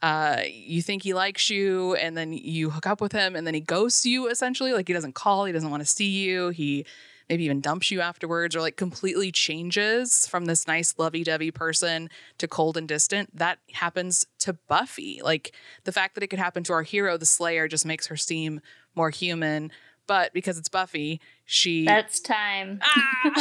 [0.00, 3.52] uh, you think he likes you, and then you hook up with him, and then
[3.52, 4.72] he ghosts you essentially.
[4.72, 6.86] Like he doesn't call, he doesn't want to see you, he
[7.28, 12.08] maybe even dumps you afterwards, or like completely changes from this nice lovey dovey person
[12.38, 13.36] to cold and distant.
[13.36, 15.20] That happens to Buffy.
[15.22, 15.52] Like
[15.84, 18.62] the fact that it could happen to our hero, the Slayer, just makes her seem
[18.94, 19.70] more human
[20.08, 21.20] but because it's Buffy,
[21.50, 21.86] she.
[21.86, 22.78] That's time.
[22.82, 23.20] Ah!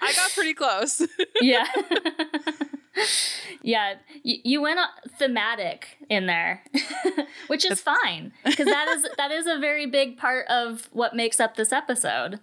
[0.00, 1.06] I got pretty close.
[1.42, 1.66] yeah.
[3.60, 4.80] yeah, y- you went
[5.18, 6.64] thematic in there,
[7.48, 11.40] which is fine because that is that is a very big part of what makes
[11.40, 12.40] up this episode.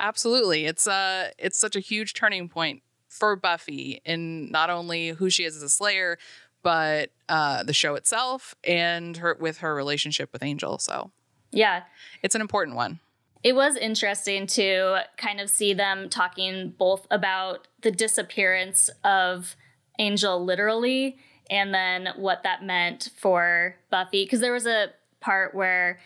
[0.00, 5.28] Absolutely, it's uh it's such a huge turning point for Buffy in not only who
[5.28, 6.16] she is as a Slayer,
[6.62, 10.78] but uh, the show itself and her with her relationship with Angel.
[10.78, 11.10] So
[11.52, 11.82] yeah.
[12.22, 13.00] It's an important one.
[13.42, 19.56] It was interesting to kind of see them talking both about the disappearance of
[19.98, 21.18] Angel literally
[21.50, 24.24] and then what that meant for Buffy.
[24.24, 25.98] Because there was a part where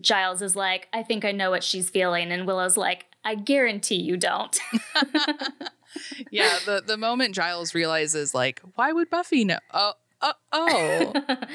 [0.00, 2.30] Giles is like, I think I know what she's feeling.
[2.30, 4.56] And Willow's like, I guarantee you don't.
[6.30, 9.58] yeah, the, the moment Giles realizes, like, why would Buffy know?
[9.72, 11.12] Oh, oh, oh.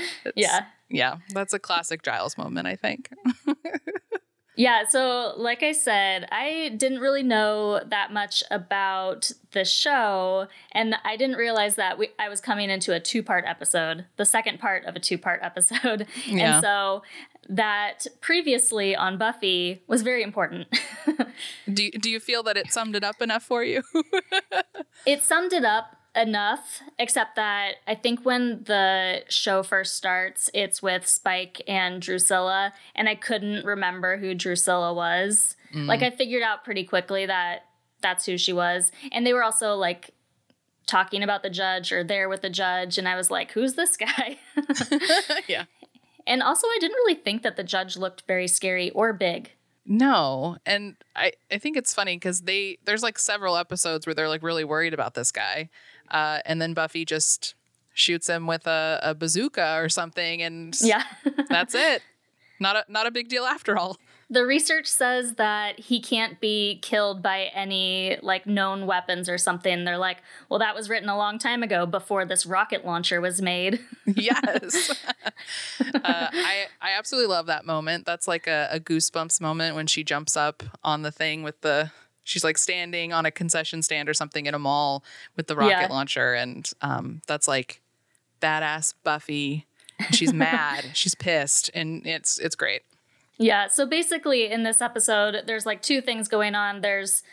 [0.36, 0.66] yeah.
[0.92, 3.10] Yeah, that's a classic Giles moment, I think.
[4.56, 10.96] yeah, so like I said, I didn't really know that much about the show, and
[11.06, 14.60] I didn't realize that we, I was coming into a two part episode, the second
[14.60, 16.08] part of a two part episode.
[16.28, 16.56] Yeah.
[16.56, 17.04] And so
[17.50, 20.68] that previously on Buffy was very important.
[21.74, 23.82] do, do you feel that it summed it up enough for you?
[25.06, 30.82] it summed it up enough, except that I think when the show first starts, it's
[30.82, 35.56] with Spike and Drusilla, and I couldn't remember who Drusilla was.
[35.74, 35.88] Mm.
[35.88, 37.66] Like, I figured out pretty quickly that
[38.02, 38.92] that's who she was.
[39.12, 40.12] And they were also like
[40.88, 43.98] talking about the judge or there with the judge, and I was like, who's this
[43.98, 44.38] guy?
[45.48, 45.66] yeah.
[46.28, 49.52] And also, I didn't really think that the judge looked very scary or big.
[49.86, 54.30] No, and I I think it's funny because they there's like several episodes where they're
[54.30, 55.70] like really worried about this guy,
[56.12, 57.56] uh, and then Buffy just
[57.94, 61.04] shoots him with a, a bazooka or something, and yeah,
[61.50, 62.02] that's it.
[62.60, 63.98] Not a not a big deal after all.
[64.30, 69.84] The research says that he can't be killed by any like known weapons or something.
[69.84, 73.42] They're like, well, that was written a long time ago before this rocket launcher was
[73.42, 73.82] made.
[74.06, 78.06] yes, uh, I I absolutely love that moment.
[78.06, 81.92] That's like a, a goosebumps moment when she jumps up on the thing with the
[82.24, 85.04] She's like standing on a concession stand or something in a mall
[85.36, 85.88] with the rocket Yeah.
[85.88, 87.82] launcher, and um, that's like
[88.42, 89.66] badass Buffy.
[90.12, 92.82] She's mad, she's pissed, and it's it's great.
[93.38, 96.82] Yeah, so basically in this episode, there's like two things going on.
[96.82, 97.24] There's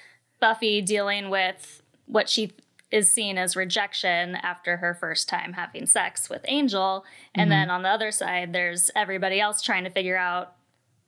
[0.41, 2.53] Buffy dealing with what she
[2.91, 7.05] is seen as rejection after her first time having sex with Angel.
[7.35, 10.55] And then on the other side, there's everybody else trying to figure out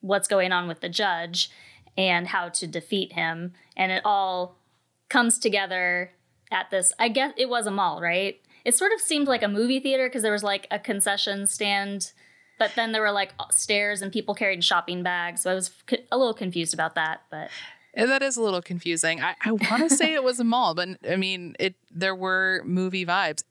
[0.02, 1.50] what's going on with the judge
[1.96, 3.52] and how to defeat him.
[3.76, 4.56] And it all
[5.08, 6.12] comes together
[6.50, 8.40] at this, I guess it was a mall, right?
[8.64, 12.12] It sort of seemed like a movie theater because there was like a concession stand
[12.60, 15.40] but then there were like stairs and people carrying shopping bags.
[15.40, 15.72] So I was
[16.12, 17.22] a little confused about that.
[17.30, 17.50] But
[17.96, 19.22] that is a little confusing.
[19.22, 21.74] I, I want to say it was a mall, but I mean, it.
[21.90, 23.42] There were movie vibes,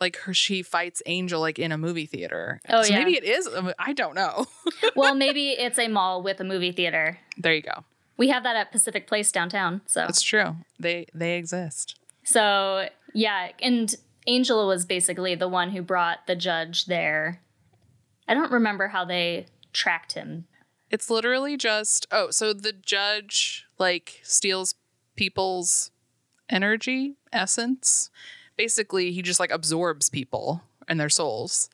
[0.00, 0.34] like her.
[0.34, 2.60] She fights Angel like in a movie theater.
[2.68, 2.98] Oh, so yeah.
[2.98, 3.46] maybe it is.
[3.46, 4.46] Um, I don't know.
[4.96, 7.18] well, maybe it's a mall with a movie theater.
[7.36, 7.84] there you go.
[8.16, 9.80] We have that at Pacific Place downtown.
[9.86, 10.56] So It's true.
[10.78, 11.98] They they exist.
[12.24, 13.94] so yeah, and
[14.26, 17.40] Angela was basically the one who brought the judge there.
[18.26, 20.46] I don't remember how they tracked him.
[20.90, 24.74] It's literally just oh, so the judge like steals
[25.16, 25.90] people's
[26.48, 28.10] energy, essence.
[28.58, 31.70] Basically, he just like absorbs people and their souls.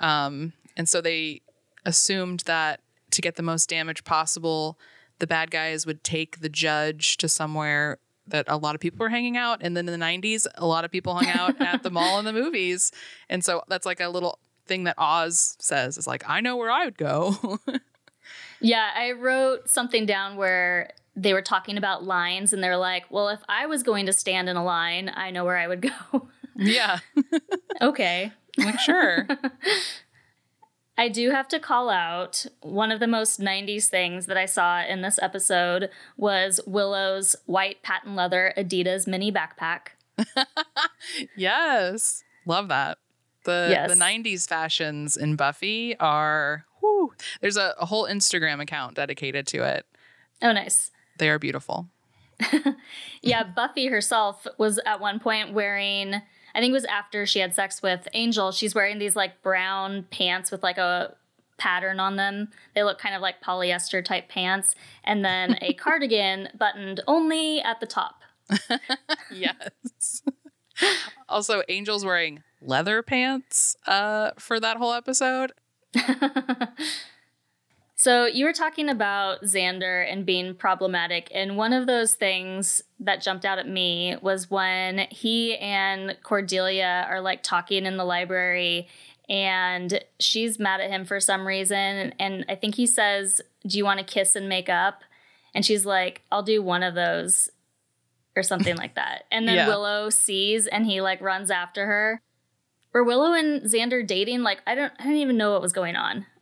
[0.00, 1.40] Um, and so they
[1.86, 2.80] assumed that
[3.12, 4.78] to get the most damage possible,
[5.20, 9.10] the bad guys would take the judge to somewhere that a lot of people were
[9.10, 9.60] hanging out.
[9.62, 12.26] And then in the 90s, a lot of people hung out at the mall and
[12.26, 12.92] the movies.
[13.30, 16.70] And so that's like a little thing that Oz says is like, I know where
[16.70, 17.58] I would go.
[18.60, 23.28] Yeah, I wrote something down where they were talking about lines and they're like, well,
[23.28, 26.28] if I was going to stand in a line, I know where I would go.
[26.56, 26.98] yeah.
[27.80, 28.32] okay.
[28.58, 29.26] Like, sure.
[30.96, 34.82] I do have to call out one of the most 90s things that I saw
[34.84, 39.88] in this episode was Willow's white patent leather Adidas mini backpack.
[41.36, 42.22] yes.
[42.46, 42.98] Love that.
[43.44, 43.90] The Yes.
[43.90, 49.64] the 90s fashions in Buffy are whew, there's a, a whole Instagram account dedicated to
[49.64, 49.86] it.
[50.42, 50.90] Oh, nice.
[51.18, 51.88] They are beautiful.
[53.22, 57.54] Yeah, Buffy herself was at one point wearing, I think it was after she had
[57.54, 61.14] sex with Angel, she's wearing these like brown pants with like a
[61.56, 62.48] pattern on them.
[62.74, 64.74] They look kind of like polyester type pants.
[65.04, 68.20] And then a cardigan buttoned only at the top.
[69.32, 70.22] Yes.
[71.28, 75.52] also, Angel's wearing leather pants uh, for that whole episode.
[78.04, 83.22] So you were talking about Xander and being problematic, and one of those things that
[83.22, 88.88] jumped out at me was when he and Cordelia are like talking in the library,
[89.26, 93.86] and she's mad at him for some reason, and I think he says, "Do you
[93.86, 95.02] want to kiss and make up?"
[95.54, 97.48] And she's like, "I'll do one of those."
[98.36, 99.24] Or something like that.
[99.30, 99.68] And then Yeah.
[99.68, 102.20] Willow sees and he like runs after her.
[102.94, 104.42] Were Willow and Xander dating?
[104.42, 106.26] Like I don't I don't even know what was going on.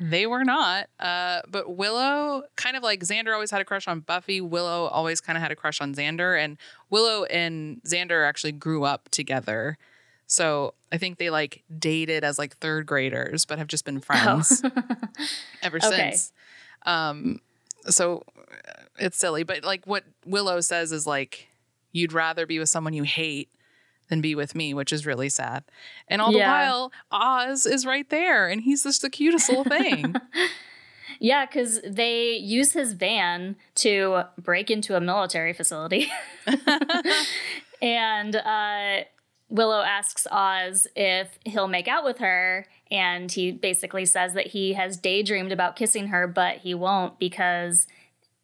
[0.00, 0.88] They were not.
[1.00, 5.20] Uh, but Willow, kind of like Xander always had a crush on Buffy, Willow always
[5.20, 6.38] kind of had a crush on Xander.
[6.42, 6.56] And
[6.90, 9.76] Willow and Xander actually grew up together.
[10.26, 14.62] So I think they like dated as like third graders, but have just been friends
[15.62, 15.88] ever Oh.
[15.88, 16.10] Okay.
[16.12, 16.32] since.
[16.84, 17.40] Um,
[17.86, 18.24] so
[18.98, 19.42] it's silly.
[19.44, 21.48] But like what Willow says is like,
[21.92, 23.48] you'd rather be with someone you hate
[24.08, 25.64] than be with me, which is really sad.
[26.08, 30.14] And all the while, Oz is right there, and he's just the cutest little thing.
[31.20, 36.08] Yeah, because they use his van to break into a military facility.
[37.82, 39.04] and uh,
[39.48, 42.66] Willow asks Oz if he'll make out with her.
[42.90, 47.86] And he basically says that he has daydreamed about kissing her, but he won't because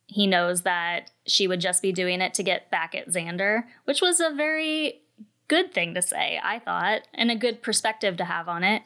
[0.07, 4.03] he knows that she would just be doing it to get back at Xander, which
[4.03, 5.01] was a very
[5.49, 8.83] good thing to say, I thought, and a good perspective to have on it.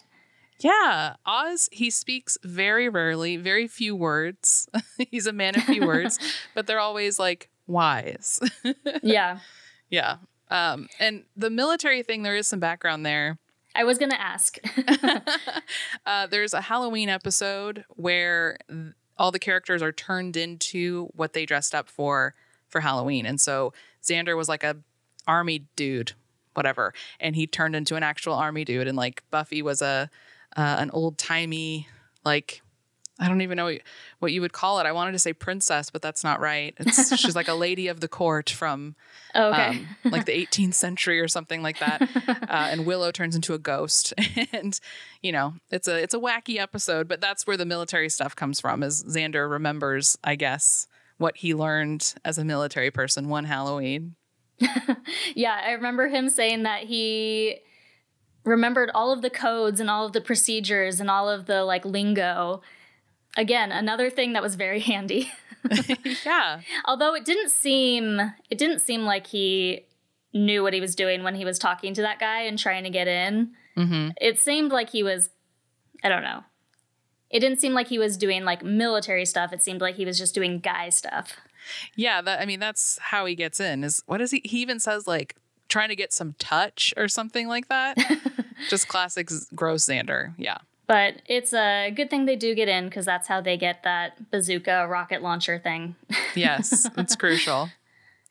[0.61, 4.68] yeah, Oz, he speaks very rarely, very few words.
[5.11, 6.18] he's a man of few words,
[6.55, 8.40] but they're always like wise.
[9.03, 9.38] Yeah.
[9.90, 10.16] yeah.
[10.51, 13.38] Um, and the military thing, there is some background there.
[13.77, 14.59] I was going to ask.
[16.07, 21.44] uh, there's a Halloween episode where th- all the characters are turned into what they
[21.47, 22.35] dressed up for
[22.68, 24.77] for Halloween, and so Xander was like a
[25.26, 26.12] army dude,
[26.59, 30.11] whatever, and he turned into an actual army dude, and like Buffy was a
[30.57, 31.89] uh, an old timey
[32.25, 32.61] like.
[33.21, 33.77] I don't even know
[34.21, 34.87] what- you would call it.
[34.87, 36.73] I wanted to say princess, but that's not right.
[36.79, 38.95] It's, she's like a lady of the court from
[39.35, 39.71] okay.
[39.71, 42.01] um, like the 18th century or something like that.
[42.29, 44.15] Uh, and Willow turns into a ghost,
[44.53, 44.79] and
[45.21, 47.09] you know it's a it's a wacky episode.
[47.09, 48.85] But that's where the military stuff comes from.
[48.85, 50.87] Is Xander remembers, I guess,
[51.17, 54.15] what he learned as a military person one Halloween.
[55.35, 57.61] yeah, I remember him saying that he
[58.45, 61.85] remembered all of the codes and all of the procedures and all of the like
[61.85, 62.63] lingo.
[63.37, 65.31] Again, another thing that was very handy.
[66.25, 66.61] yeah.
[66.85, 69.85] Although it didn't seem it didn't seem like he
[70.33, 72.91] knew what he was doing when he was talking to that guy and trying to
[72.91, 73.53] get in.
[73.77, 74.11] Mm-hmm.
[74.21, 75.31] It seemed like he was
[76.03, 76.45] I don't know.
[77.31, 79.53] It didn't seem like he was doing like military stuff.
[79.53, 81.37] It seemed like he was just doing guy stuff.
[81.97, 83.85] Yeah, that I mean that's how he gets in.
[83.85, 85.37] Is what is he he even says like
[85.69, 87.97] trying to get some touch or something like that.
[88.69, 90.35] just classic gross Xander.
[90.39, 90.59] Yeah.
[90.87, 94.31] But it's a good thing they do get in because that's how they get that
[94.31, 95.97] bazooka rocket launcher thing.
[96.35, 97.69] yes, it's crucial.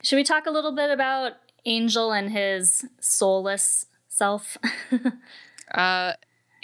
[0.02, 1.34] Should we talk a little bit about
[1.66, 4.58] Angel and his soulless self?
[5.72, 6.14] uh,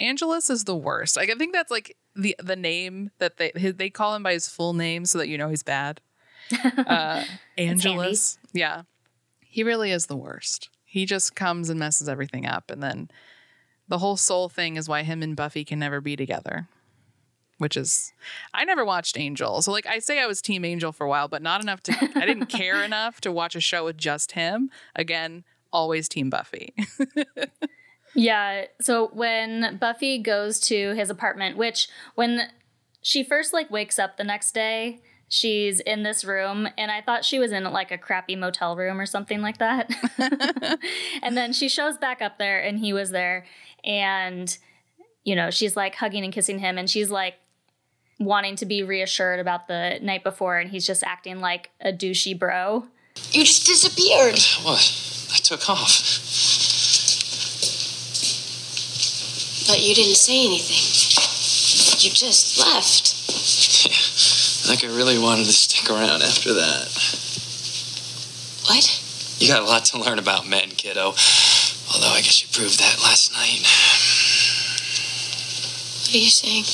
[0.00, 1.16] Angelus is the worst.
[1.16, 4.32] Like, I think that's like the the name that they his, they call him by
[4.32, 6.00] his full name so that you know he's bad.
[6.86, 7.24] Uh,
[7.56, 8.82] Angelus, yeah,
[9.40, 10.68] he really is the worst.
[10.84, 13.10] He just comes and messes everything up, and then
[13.88, 16.68] the whole soul thing is why him and Buffy can never be together.
[17.58, 18.12] Which is,
[18.52, 19.62] I never watched Angel.
[19.62, 22.10] So, like, I say I was Team Angel for a while, but not enough to,
[22.16, 24.70] I didn't care enough to watch a show with just him.
[24.96, 26.74] Again, always Team Buffy.
[28.14, 28.64] yeah.
[28.80, 31.86] So, when Buffy goes to his apartment, which
[32.16, 32.48] when
[33.00, 35.00] she first, like, wakes up the next day,
[35.34, 39.00] she's in this room and i thought she was in like a crappy motel room
[39.00, 39.90] or something like that.
[41.22, 43.46] And then she shows back up there and he was there
[43.82, 44.56] and
[45.24, 47.34] you know she's like hugging and kissing him and she's like
[48.20, 52.38] wanting to be reassured about the night before and he's just acting like a douchey
[52.38, 52.84] bro.
[53.32, 54.38] You just disappeared.
[54.62, 54.82] What?
[55.32, 56.02] I took off.
[59.66, 62.04] But you didn't say anything.
[62.04, 63.14] You just left
[64.64, 66.88] I think I really wanted to stick around after that.
[68.64, 68.80] What?
[69.36, 71.12] You got a lot to learn about men, kiddo.
[71.92, 73.60] Although I guess you proved that last night.
[76.00, 76.64] What are you saying?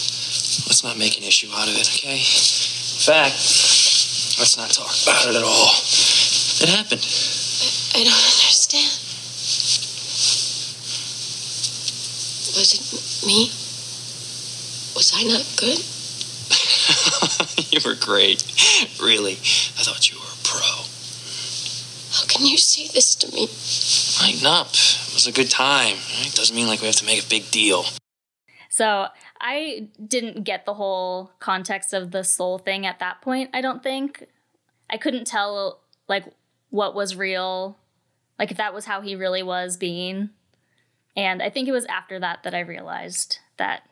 [0.71, 2.23] Let's not make an issue out of it, okay?
[2.23, 3.35] In fact,
[4.39, 5.75] let's not talk about it at all.
[6.63, 7.03] It happened.
[7.03, 8.87] I, I don't understand.
[12.55, 13.51] Was it me?
[14.95, 15.83] Was I not good?
[17.73, 18.43] you were great.
[19.01, 19.33] Really.
[19.33, 20.85] I thought you were a pro.
[22.13, 23.49] How can you say this to me?
[24.21, 24.69] Lighten up.
[24.69, 25.97] It was a good time.
[26.23, 27.85] It doesn't mean like we have to make a big deal.
[28.69, 29.07] So
[29.41, 33.83] I didn't get the whole context of the soul thing at that point, I don't
[33.83, 34.27] think.
[34.89, 36.25] I couldn't tell like
[36.71, 37.77] what was real,
[38.39, 40.31] like if that was how he really was being.
[41.17, 43.83] And I think it was after that that I realized that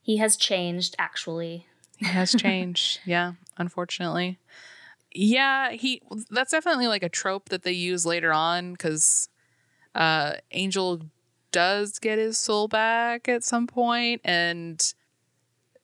[0.00, 1.67] he has changed actually
[1.98, 3.00] he has changed.
[3.06, 4.38] yeah, unfortunately.
[5.12, 9.28] Yeah, he that's definitely like a trope that they use later on cuz
[9.94, 11.02] uh Angel
[11.50, 14.94] does get his soul back at some point and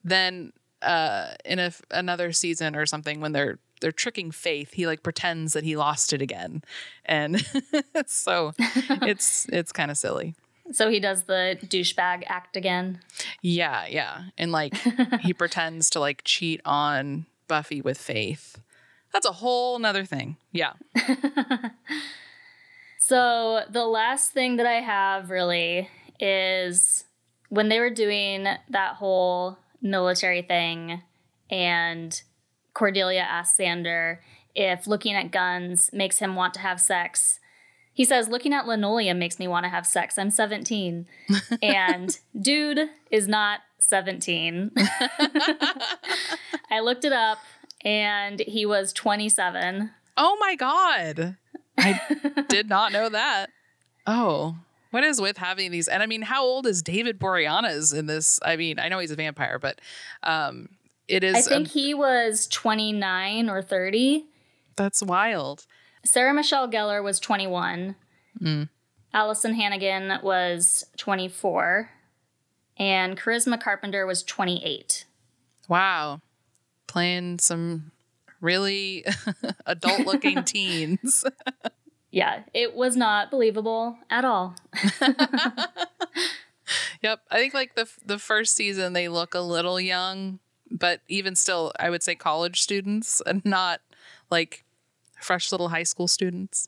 [0.03, 4.73] then uh in a, another season or something when they're they're tricking Faith.
[4.73, 6.63] He like pretends that he lost it again,
[7.05, 7.45] and
[8.07, 10.35] so it's it's kind of silly.
[10.71, 12.99] So he does the douchebag act again.
[13.41, 14.23] Yeah, yeah.
[14.37, 14.73] And like
[15.21, 18.59] he pretends to like cheat on Buffy with Faith.
[19.13, 20.37] That's a whole nother thing.
[20.51, 20.73] Yeah.
[22.99, 25.89] so the last thing that I have really
[26.19, 27.05] is
[27.49, 31.01] when they were doing that whole military thing
[31.49, 32.21] and
[32.73, 34.17] Cordelia asked Xander
[34.55, 37.39] if looking at guns makes him want to have sex.
[37.95, 40.19] He says, looking at linoleum makes me want to have sex.
[40.19, 41.07] I'm 17.
[41.63, 44.71] and dude is not 17.
[46.69, 47.39] I looked it up
[47.85, 49.91] and he was 27.
[50.17, 51.37] Oh my God.
[51.77, 52.01] I
[52.49, 53.47] did not know that.
[54.05, 54.57] Oh,
[54.91, 55.87] what is with having these?
[55.87, 58.41] And I mean, how old is David Boreanaz in this?
[58.43, 59.79] I mean, I know he's a vampire, but
[60.21, 60.67] um,
[61.07, 61.35] it is.
[61.35, 64.25] I think he was 29 or 30.
[64.75, 65.65] That's wild.
[66.05, 67.95] Sarah Michelle Gellar was 21.
[68.39, 68.69] Mm.
[69.13, 71.89] Alyson Hannigan was 24.
[72.77, 75.05] And Charisma Carpenter was 28.
[75.67, 76.21] Wow.
[76.87, 77.91] Playing some
[78.41, 79.05] really
[79.65, 81.23] adult looking teens.
[82.11, 84.55] yeah, it was not believable at all.
[87.01, 87.21] yep.
[87.31, 90.39] I think like the the first season they look a little young,
[90.69, 93.81] but even still I would say college students and not
[94.29, 94.64] like
[95.19, 96.67] fresh little high school students.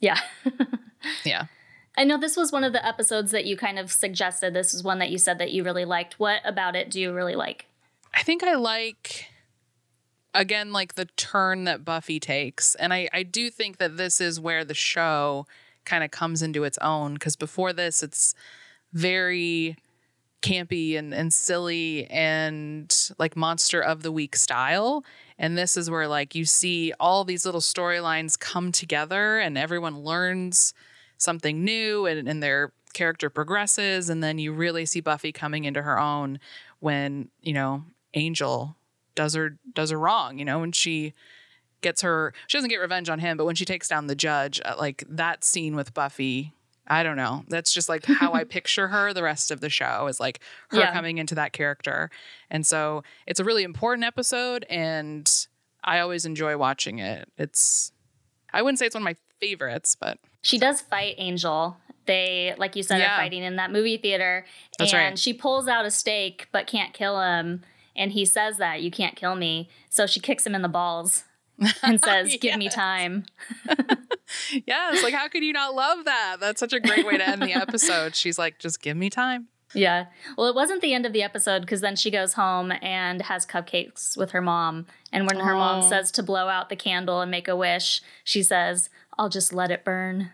[0.00, 0.20] Yeah.
[1.24, 1.46] yeah.
[1.96, 4.52] I know this was one of the episodes that you kind of suggested.
[4.52, 6.18] This is one that you said that you really liked.
[6.18, 7.66] What about it do you really like?
[8.12, 9.26] I think I like
[10.34, 12.74] again like the turn that Buffy takes.
[12.74, 15.46] And I, I do think that this is where the show
[15.84, 18.34] kind of comes into its own because before this it's
[18.92, 19.76] very
[20.42, 25.04] campy and, and silly and like monster of the week style.
[25.38, 30.00] And this is where like you see all these little storylines come together and everyone
[30.00, 30.74] learns
[31.16, 34.08] something new and, and their character progresses.
[34.08, 36.38] And then you really see Buffy coming into her own
[36.80, 38.76] when, you know, Angel
[39.14, 41.14] does her does her wrong, you know, when she
[41.80, 44.60] gets her she doesn't get revenge on him, but when she takes down the judge,
[44.64, 46.52] uh, like that scene with Buffy,
[46.86, 47.44] I don't know.
[47.48, 50.78] That's just like how I picture her the rest of the show is like her
[50.80, 50.92] Yeah.
[50.92, 52.10] coming into that character.
[52.50, 55.30] And so it's a really important episode and
[55.82, 57.28] I always enjoy watching it.
[57.38, 57.90] It's
[58.52, 61.76] I wouldn't say it's one of my favorites, but She does fight Angel.
[62.06, 63.14] They, like you said, Yeah.
[63.14, 64.44] are fighting in that movie theater.
[64.78, 65.18] That's and right.
[65.18, 67.62] she pulls out a stake but can't kill him.
[67.96, 69.68] And he says that, you can't kill me.
[69.88, 71.24] So she kicks him in the balls
[71.82, 73.24] and says, Give me time.
[74.66, 76.36] yes, like how could you not love that?
[76.40, 78.14] That's such a great way to end the episode.
[78.14, 79.48] She's like, just give me time.
[79.74, 80.06] Yeah.
[80.38, 83.44] Well, it wasn't the end of the episode because then she goes home and has
[83.44, 84.86] cupcakes with her mom.
[85.12, 85.88] And when her mom oh.
[85.88, 89.70] says to blow out the candle and make a wish, she says, I'll just let
[89.70, 90.30] it burn.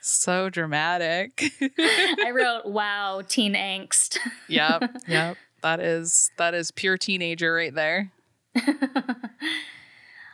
[0.00, 1.42] So dramatic.
[1.78, 4.18] I wrote, wow, teen angst.
[4.48, 4.90] yep.
[5.06, 5.36] Yep.
[5.62, 8.10] That is that is pure teenager right there.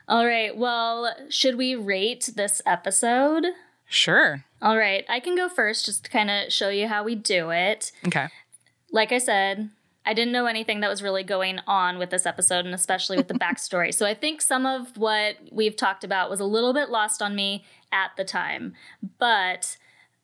[0.08, 0.56] All right.
[0.56, 3.46] Well, should we rate this episode?
[3.88, 4.44] Sure.
[4.62, 5.04] All right.
[5.08, 7.92] I can go first just to kind of show you how we do it.
[8.06, 8.28] Okay.
[8.92, 9.70] Like I said,
[10.04, 13.26] I didn't know anything that was really going on with this episode and especially with
[13.26, 13.92] the backstory.
[13.92, 17.34] So I think some of what we've talked about was a little bit lost on
[17.34, 18.74] me at the time.
[19.18, 19.76] But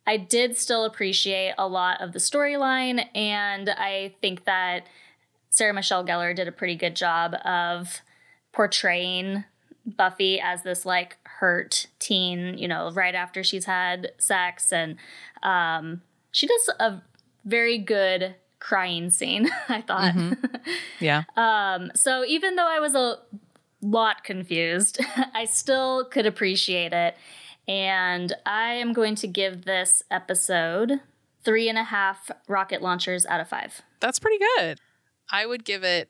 [0.06, 3.04] I did still appreciate a lot of the storyline.
[3.16, 4.86] And I think that
[5.50, 8.00] Sarah Michelle Gellar did a pretty good job of
[8.52, 9.44] portraying
[9.86, 14.72] Buffy as this like hurt teen, you know, right after she's had sex.
[14.72, 14.96] And
[15.42, 17.02] um, she does a
[17.44, 20.14] very good crying scene, I thought.
[21.00, 21.24] Yeah.
[21.36, 23.18] Um, so even though I was a
[23.80, 25.00] lot confused,
[25.34, 27.16] I still could appreciate it.
[27.66, 31.00] And I am going to give this episode
[31.44, 33.82] three and a half rocket launchers out of five.
[33.98, 34.78] That's pretty good.
[35.30, 36.08] I would give it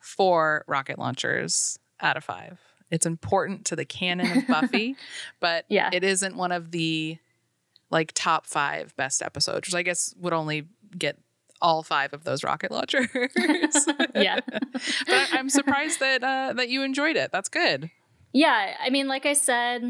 [0.00, 2.60] four rocket launchers out of five.
[2.90, 4.96] It's important to the canon of Buffy,
[5.40, 5.90] but Yeah.
[5.92, 7.18] it isn't one of the
[7.90, 10.66] like top five best episodes, which I guess would only
[10.96, 11.18] get
[11.62, 13.08] all five of those rocket launchers.
[14.14, 14.40] Yeah.
[14.50, 17.30] but I'm surprised that uh, that you enjoyed it.
[17.32, 17.90] That's good.
[18.32, 18.74] yeah.
[18.80, 19.82] I mean, like I said,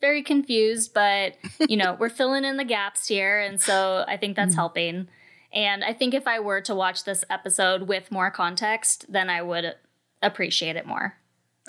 [0.00, 1.34] very confused, but
[1.68, 3.40] you know, we're filling in the gaps here.
[3.40, 5.08] And so I think that's helping.
[5.52, 9.40] And I think if I were to watch this episode with more context, then I
[9.42, 9.74] would
[10.22, 11.16] appreciate it more.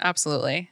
[0.01, 0.69] Absolutely.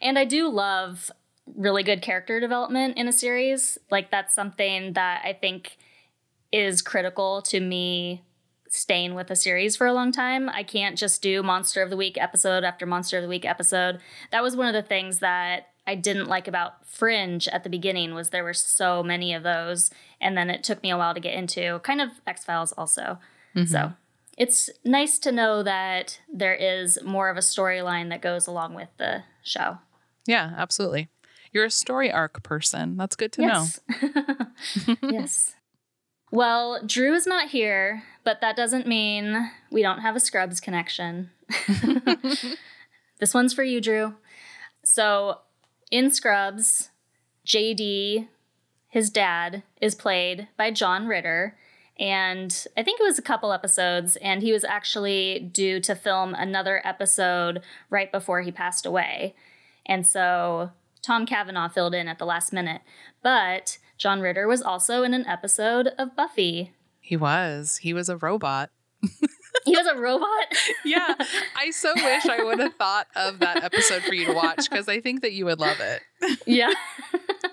[0.00, 1.10] And I do love
[1.56, 3.78] really good character development in a series.
[3.90, 5.76] Like that's something that I think
[6.52, 8.22] is critical to me
[8.68, 10.48] staying with a series for a long time.
[10.48, 14.00] I can't just do monster of the week episode after monster of the week episode.
[14.30, 18.14] That was one of the things that I didn't like about Fringe at the beginning
[18.14, 21.20] was there were so many of those and then it took me a while to
[21.20, 21.80] get into.
[21.80, 23.18] Kind of X-Files also.
[23.54, 23.92] So, mm-hmm.
[24.42, 28.88] It's nice to know that there is more of a storyline that goes along with
[28.98, 29.78] the show.
[30.26, 31.10] Yeah, absolutely.
[31.52, 32.96] You're a story arc person.
[32.96, 33.66] That's good to know.
[34.02, 34.88] Yes.
[35.02, 35.54] yes.
[36.32, 41.30] Well, Drew is not here, but that doesn't mean we don't have a Scrubs connection.
[43.20, 44.16] this one's for you, Drew.
[44.84, 45.38] So,
[45.92, 46.90] in Scrubs,
[47.46, 48.26] JD,
[48.88, 51.56] his dad, is played by John Ritter.
[51.98, 56.34] And I think it was a couple episodes, and he was actually due to film
[56.34, 59.34] another episode right before he passed away.
[59.86, 60.70] And so
[61.02, 62.82] Tom Cavanagh filled in at the last minute.
[63.22, 66.72] But John Ritter was also in an episode of Buffy.
[67.00, 67.78] He was.
[67.78, 68.70] He was a robot.
[69.64, 70.28] He was a robot.
[70.84, 71.14] Yeah.
[71.56, 74.88] I so wish I would have thought of that episode for you to watch because
[74.88, 76.02] I think that you would love it.
[76.46, 76.72] yeah.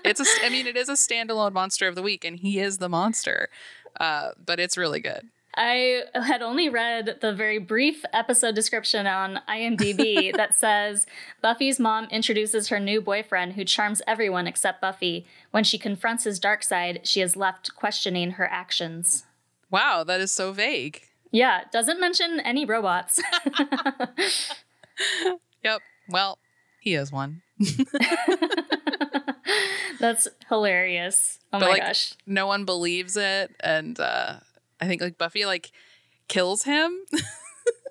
[0.05, 2.77] It's a, I mean, it is a standalone monster of the week, and he is
[2.77, 3.49] the monster.
[3.99, 5.27] Uh, but it's really good.
[5.55, 11.05] I had only read the very brief episode description on IMDb that says
[11.41, 15.25] Buffy's mom introduces her new boyfriend who charms everyone except Buffy.
[15.51, 19.25] When she confronts his dark side, she is left questioning her actions.
[19.71, 21.01] Wow, that is so vague.
[21.31, 23.21] Yeah, doesn't mention any robots.
[25.63, 25.81] Yep.
[26.09, 26.37] Well,
[26.79, 27.41] he is one.
[29.99, 31.39] That's hilarious.
[31.51, 32.13] Oh But, my like, gosh.
[32.25, 34.35] No one believes it, and uh,
[34.79, 35.71] I think like Buffy like
[36.27, 36.97] kills him.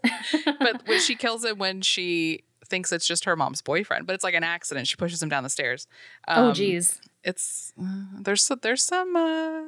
[0.61, 4.25] but when she kills him when she thinks it's just her mom's boyfriend, but it's
[4.25, 4.87] like an accident.
[4.87, 5.87] She pushes him down the stairs.
[6.29, 7.01] oh, Um, geez.
[7.25, 9.63] It's uh, there's some, there's some uh,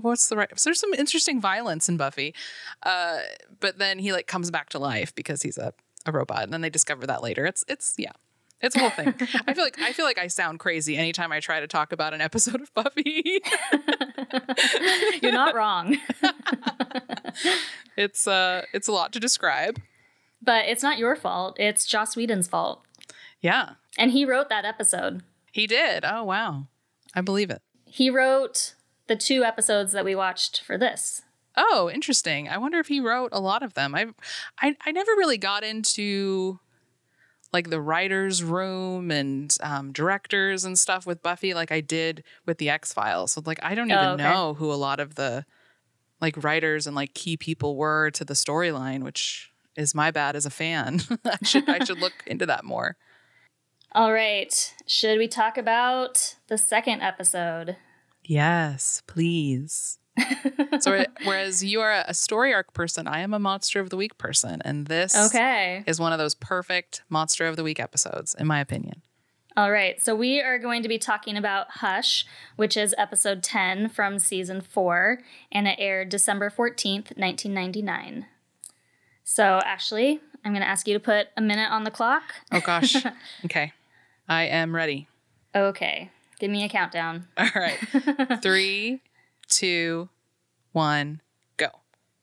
[0.00, 0.48] what's the right?
[0.64, 2.34] There's some interesting violence in Buffy,
[2.82, 3.18] uh,
[3.60, 5.74] but then he like comes back to life because he's a,
[6.06, 7.44] a robot, and then they discover that later.
[7.44, 8.12] It's it's yeah.
[8.62, 9.08] It's a whole thing.
[9.46, 12.14] I feel like I feel like I sound crazy anytime I try to talk about
[12.14, 13.40] an episode of Buffy.
[15.22, 15.98] You're not wrong.
[17.96, 19.80] it's uh it's a lot to describe.
[20.40, 21.58] but it's not your fault.
[21.58, 22.84] It's Joss Whedon's fault.
[23.40, 23.70] Yeah.
[23.98, 25.22] And he wrote that episode.
[25.52, 26.04] He did.
[26.04, 26.66] Oh wow.
[27.14, 27.62] I believe it.
[27.84, 28.74] He wrote
[29.06, 31.22] the two episodes that we watched for this.
[31.56, 32.48] Oh, interesting.
[32.48, 33.94] I wonder if he wrote a lot of them.
[33.94, 34.06] I
[34.60, 36.58] I I never really got into
[37.52, 42.58] like the writers room and um, directors and stuff with Buffy like I did with
[42.58, 43.32] the X Files.
[43.32, 44.22] So like I don't even Oh, okay.
[44.22, 45.44] know who a lot of the
[46.20, 50.46] like writers and like key people were to the storyline, which is my bad as
[50.46, 51.00] a fan.
[51.24, 52.96] I should I should look into that more.
[53.94, 54.74] All right.
[54.86, 57.76] Should we talk about the second episode?
[58.24, 59.98] Yes, please.
[60.80, 64.18] So whereas you are a story arc person, I am a monster of the week
[64.18, 65.82] person, and this Okay.
[65.86, 69.02] is one of those perfect monster of the week episodes, in my opinion.
[69.56, 70.00] All right.
[70.02, 72.24] So we are going to be talking about Hush,
[72.56, 75.18] which is episode 10 from season 4,
[75.50, 78.26] and it aired December 14th, 1999.
[79.24, 82.22] So, Ashley, I'm going to ask you to put a minute on the clock.
[82.50, 82.96] Oh gosh.
[83.44, 83.72] okay.
[84.28, 85.06] I am ready.
[85.54, 86.10] Okay.
[86.38, 87.28] Give me a countdown.
[87.36, 87.78] All right.
[88.42, 89.00] Three,
[89.56, 90.08] two,
[90.72, 91.20] one,
[91.56, 91.68] go.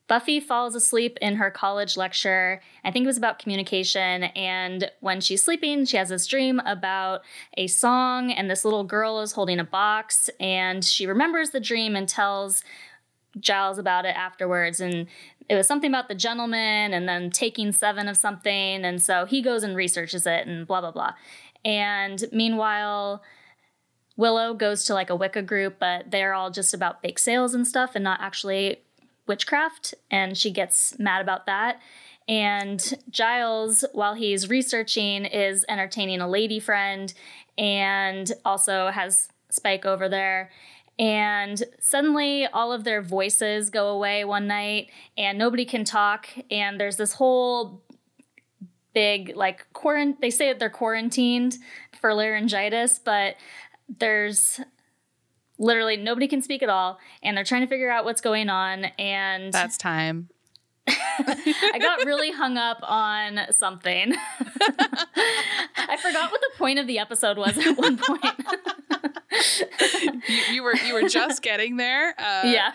[0.08, 2.62] Buffy falls asleep in her college lecture.
[2.84, 4.24] I think it was about communication.
[4.24, 7.22] And when she's sleeping, she has this dream about
[7.56, 10.30] a song, and this little girl is holding a box.
[10.40, 12.64] And she remembers the dream and tells
[13.40, 14.82] Giles about it afterwards.
[14.82, 15.06] And
[15.48, 18.84] it was something about the gentleman and then taking seven of something.
[18.84, 21.14] And so he goes and researches it and blah, blah, blah.
[21.64, 23.22] And meanwhile,
[24.20, 27.66] Willow goes to like a Wicca group, but they're all just about bake sales and
[27.66, 28.82] stuff and not actually
[29.28, 29.94] witchcraft.
[30.12, 31.80] And she gets mad about that.
[32.28, 37.14] And Giles, while he's researching, is entertaining a lady friend
[37.58, 40.52] and also has Spike over there.
[41.00, 46.28] And suddenly, all of their voices go away one night, and nobody can talk.
[46.52, 47.82] And there's this whole
[48.94, 50.20] big, like, quarant.
[50.20, 51.56] They say that they're quarantined
[52.02, 53.36] for laryngitis, but
[53.98, 54.60] there's
[55.58, 58.86] literally nobody can speak at all, and they're trying to figure out what's going on.
[58.98, 60.30] And That's time.
[60.88, 64.14] I got really hung up on something.
[65.76, 68.24] I forgot what the point of the episode was at one point.
[69.32, 72.16] You, you were you were just getting there.
[72.30, 72.72] Uh, yeah.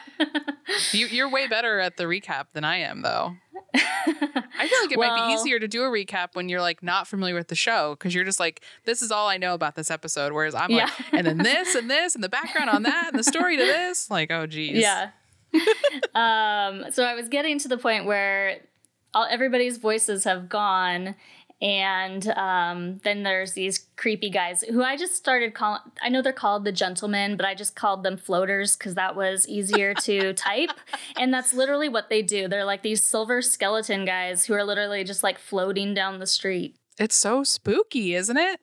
[0.93, 3.37] You, you're way better at the recap than I am, though.
[3.75, 7.07] I feel like it might be easier to do a recap when you're like not
[7.07, 9.91] familiar with the show because you're just like, this is all I know about this
[9.91, 10.33] episode.
[10.33, 13.25] Whereas I'm like, and then this and this and the background on that and the
[13.25, 14.11] story to this.
[14.11, 14.79] Like, oh, geez.
[14.79, 15.11] Yeah.
[16.15, 18.59] um, so I was getting to the point where
[19.13, 21.15] all everybody's voices have gone,
[21.61, 25.81] and um, then there's these creepy guys who I just started calling.
[26.03, 29.49] I know they're called the gentlemen, but I just called them floaters because that was
[29.49, 30.71] easier to type.
[31.17, 32.49] And that's literally what they do.
[32.49, 36.77] They're like these silver skeleton guys who are literally just like floating down the street.
[36.99, 38.61] It's so spooky, isn't it?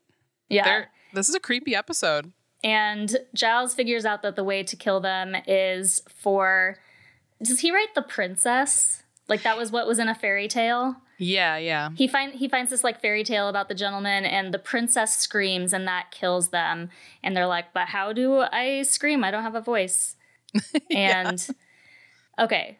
[0.49, 0.65] Yeah.
[0.65, 2.33] They're, this is a creepy episode.
[2.63, 6.77] And Giles figures out that the way to kill them is for.
[7.41, 9.01] Does he write the princess?
[9.27, 10.97] Like that was what was in a fairy tale.
[11.21, 11.89] Yeah, yeah.
[11.95, 15.71] He find he finds this like fairy tale about the gentleman, and the princess screams,
[15.71, 16.89] and that kills them.
[17.21, 19.23] And they're like, "But how do I scream?
[19.23, 20.15] I don't have a voice."
[20.89, 21.47] And
[22.39, 22.77] okay,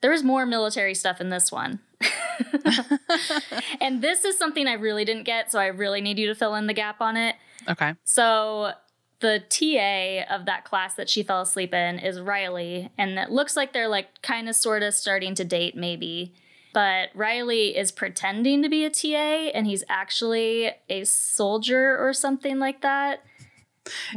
[0.00, 1.78] there was more military stuff in this one.
[3.80, 6.56] and this is something I really didn't get, so I really need you to fill
[6.56, 7.36] in the gap on it.
[7.68, 7.94] Okay.
[8.04, 8.72] So
[9.20, 13.56] the TA of that class that she fell asleep in is Riley, and it looks
[13.56, 16.34] like they're like kind of sort of starting to date, maybe.
[16.76, 22.58] But Riley is pretending to be a TA, and he's actually a soldier or something
[22.58, 23.24] like that.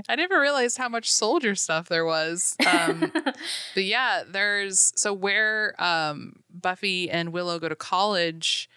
[0.10, 2.58] I never realized how much soldier stuff there was.
[2.70, 8.70] Um, but yeah, there's so where um, Buffy and Willow go to college,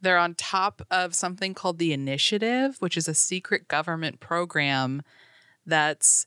[0.00, 5.00] they're on top of something called the Initiative, which is a secret government program
[5.64, 6.26] that's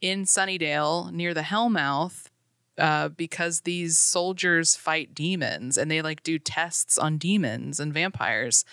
[0.00, 2.28] in Sunnydale near the Hellmouth.
[2.76, 8.64] Uh, because these soldiers fight demons and they like do tests on demons and vampires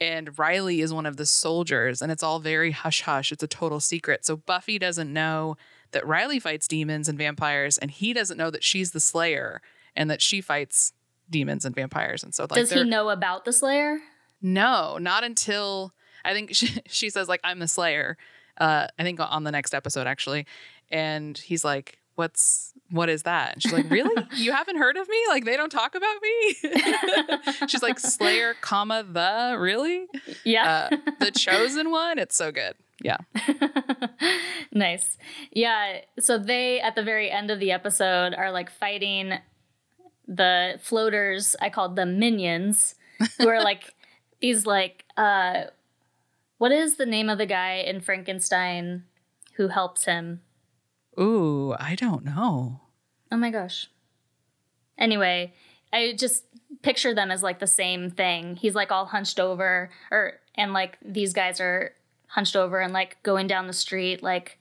[0.00, 3.32] and Riley is one of the soldiers, and it's all very hush hush.
[3.32, 4.24] It's a total secret.
[4.24, 5.56] So Buffy doesn't know
[5.92, 9.62] that Riley fights demons and vampires, and he doesn't know that she's the Slayer
[9.94, 10.92] and that she fights
[11.30, 12.22] demons and vampires.
[12.22, 14.00] And so, like, Does he know about the Slayer?
[14.42, 18.16] No, not until I think she, she says like I'm the Slayer.
[18.58, 20.46] Uh, I think on the next episode actually,
[20.90, 24.26] and he's like, "What's what is that?" And she's like, "Really?
[24.36, 25.18] you haven't heard of me?
[25.28, 26.54] Like they don't talk about me?"
[27.68, 30.06] she's like, "Slayer, comma the really?
[30.44, 30.88] Yeah.
[30.90, 32.18] Uh, the chosen one?
[32.18, 32.74] It's so good.
[33.02, 33.18] Yeah.
[34.72, 35.18] nice.
[35.52, 36.00] Yeah.
[36.20, 39.34] So they, at the very end of the episode, are like fighting
[40.26, 41.56] the floaters.
[41.60, 42.94] I called them minions,
[43.38, 43.94] who are like
[44.40, 45.64] these, like, uh,
[46.58, 49.04] what is the name of the guy in Frankenstein
[49.56, 50.40] who helps him?
[51.18, 52.80] Ooh, I don't know.
[53.30, 53.88] Oh my gosh.
[54.98, 55.52] Anyway,
[55.92, 56.44] I just
[56.82, 58.56] picture them as like the same thing.
[58.56, 61.92] He's like all hunched over, or and like these guys are
[62.28, 64.58] hunched over and like going down the street like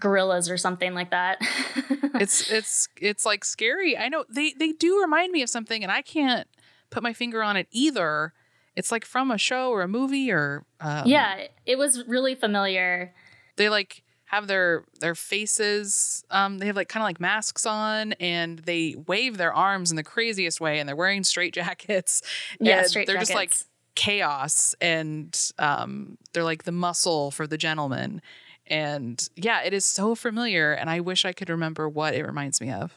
[0.00, 1.38] gorillas or something like that.
[2.14, 3.96] it's it's it's like scary.
[3.96, 6.48] I know they they do remind me of something, and I can't
[6.90, 8.32] put my finger on it either.
[8.76, 13.14] It's like from a show or a movie or um, yeah, it was really familiar.
[13.56, 18.12] They like have their their faces um they have like kind of like masks on
[18.20, 22.22] and they wave their arms in the craziest way and they're wearing straight jackets.
[22.60, 23.30] Yeah straight they're jackets.
[23.30, 23.54] just like
[23.96, 28.22] chaos and um they're like the muscle for the gentleman.
[28.68, 32.60] And yeah it is so familiar and i wish i could remember what it reminds
[32.60, 32.94] me of.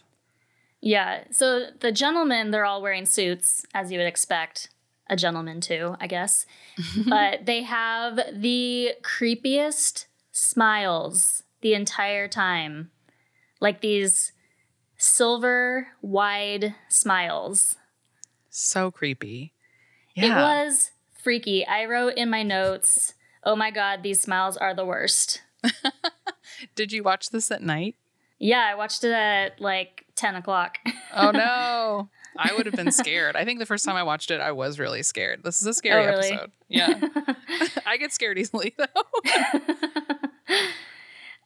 [0.81, 4.69] Yeah so the gentlemen they're all wearing suits as you would expect
[5.09, 6.45] a gentleman too i guess.
[7.07, 10.05] But they have the creepiest
[10.35, 12.89] smiles the entire time
[13.61, 14.31] like these
[14.97, 17.77] silver wide smiles
[18.49, 19.53] so creepy
[20.15, 20.89] yeah it was
[21.21, 23.13] freaky i wrote in my notes
[23.43, 25.43] oh my god these smiles are the worst
[26.75, 27.95] did you watch this at night
[28.39, 30.79] yeah i watched it at like 10 o'clock
[31.15, 33.35] oh no I would have been scared.
[33.35, 35.43] I think the first time I watched it, I was really scared.
[35.43, 36.31] This is a scary Oh, really?
[36.31, 36.51] episode.
[36.67, 36.99] Yeah.
[37.85, 38.87] I get scared easily though.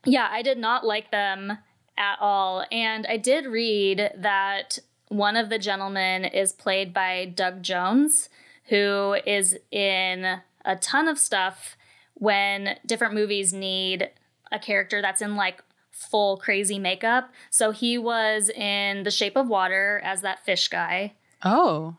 [0.07, 1.57] Yeah, I did not like them
[1.97, 2.65] at all.
[2.71, 4.79] And I did read that
[5.09, 8.29] one of the gentlemen is played by Doug Jones,
[8.65, 11.77] who is in a ton of stuff
[12.13, 14.09] when different movies need
[14.51, 17.31] a character that's in like full crazy makeup.
[17.49, 21.13] So he was in The Shape of Water as that fish guy.
[21.43, 21.97] Oh.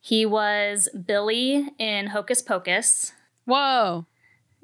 [0.00, 3.12] He was Billy in Hocus Pocus.
[3.46, 4.06] Whoa.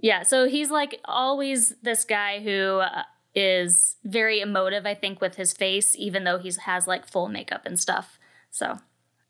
[0.05, 5.37] Yeah, so he's like always this guy who uh, is very emotive, I think, with
[5.37, 8.19] his face, even though he has like full makeup and stuff.
[8.51, 8.77] So,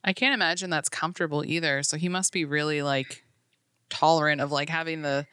[0.03, 1.85] I can't imagine that's comfortable either.
[1.85, 3.25] So he must be really like
[3.89, 5.29] tolerant of like having the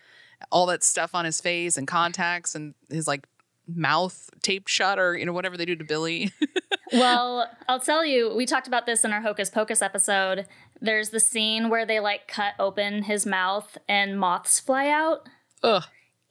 [0.52, 3.26] all that stuff on his face and contacts and his like
[3.68, 6.32] mouth taped shut or you know whatever they do to Billy.
[6.94, 10.46] well, I'll tell you, we talked about this in our Hocus Pocus episode.
[10.82, 15.28] There's the scene where they like cut open his mouth and moths fly out.
[15.64, 15.84] Ugh.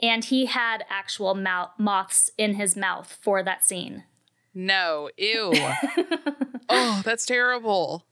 [0.02, 4.04] And he had actual mouth moths in his mouth for that scene.
[4.54, 5.10] No.
[5.16, 5.52] Ew.
[6.68, 8.06] oh, that's terrible.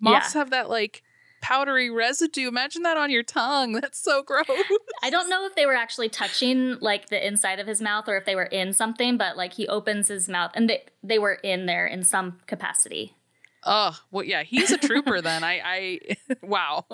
[0.00, 0.40] Moths Yeah.
[0.40, 1.02] have that like
[1.40, 2.48] powdery residue.
[2.48, 3.72] Imagine that on your tongue.
[3.80, 4.46] That's so gross.
[5.02, 8.16] I don't know if they were actually touching like the inside of his mouth or
[8.16, 11.34] if they were in something, but like he opens his mouth and they they were
[11.34, 13.14] in there in some capacity.
[13.66, 15.42] Oh, well, yeah, he's a trooper then.
[15.44, 16.00] I, I,
[16.42, 16.84] wow.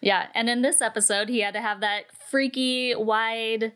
[0.00, 3.72] Yeah, and in this episode, he had to have that freaky wide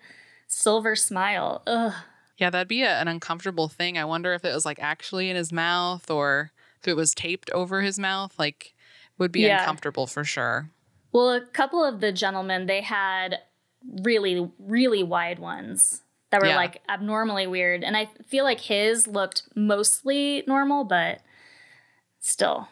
[0.47, 1.63] silver smile.
[1.67, 1.93] Ugh.
[2.39, 3.97] Yeah, that'd be a, an uncomfortable thing.
[3.97, 7.51] I wonder if it was like actually in his mouth or if it was taped
[7.51, 8.39] over his mouth.
[8.39, 8.75] Like,
[9.19, 9.61] would be Yeah.
[9.61, 10.71] uncomfortable for sure.
[11.13, 13.39] Well, a couple of the gentlemen they had
[14.03, 16.57] really really wide ones that were Yeah.
[16.57, 21.21] like abnormally weird, and I feel like his looked mostly normal, but
[22.31, 22.69] still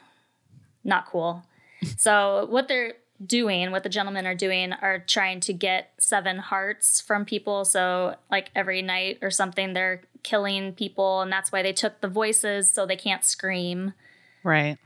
[0.84, 1.42] not cool.
[1.96, 2.94] so what they're
[3.24, 7.64] doing, what the gentlemen are doing, are trying to get seven hearts from people.
[7.64, 12.08] So like every night or something, they're killing people, and that's why they took the
[12.08, 13.94] voices so they can't scream.
[14.42, 14.78] Right.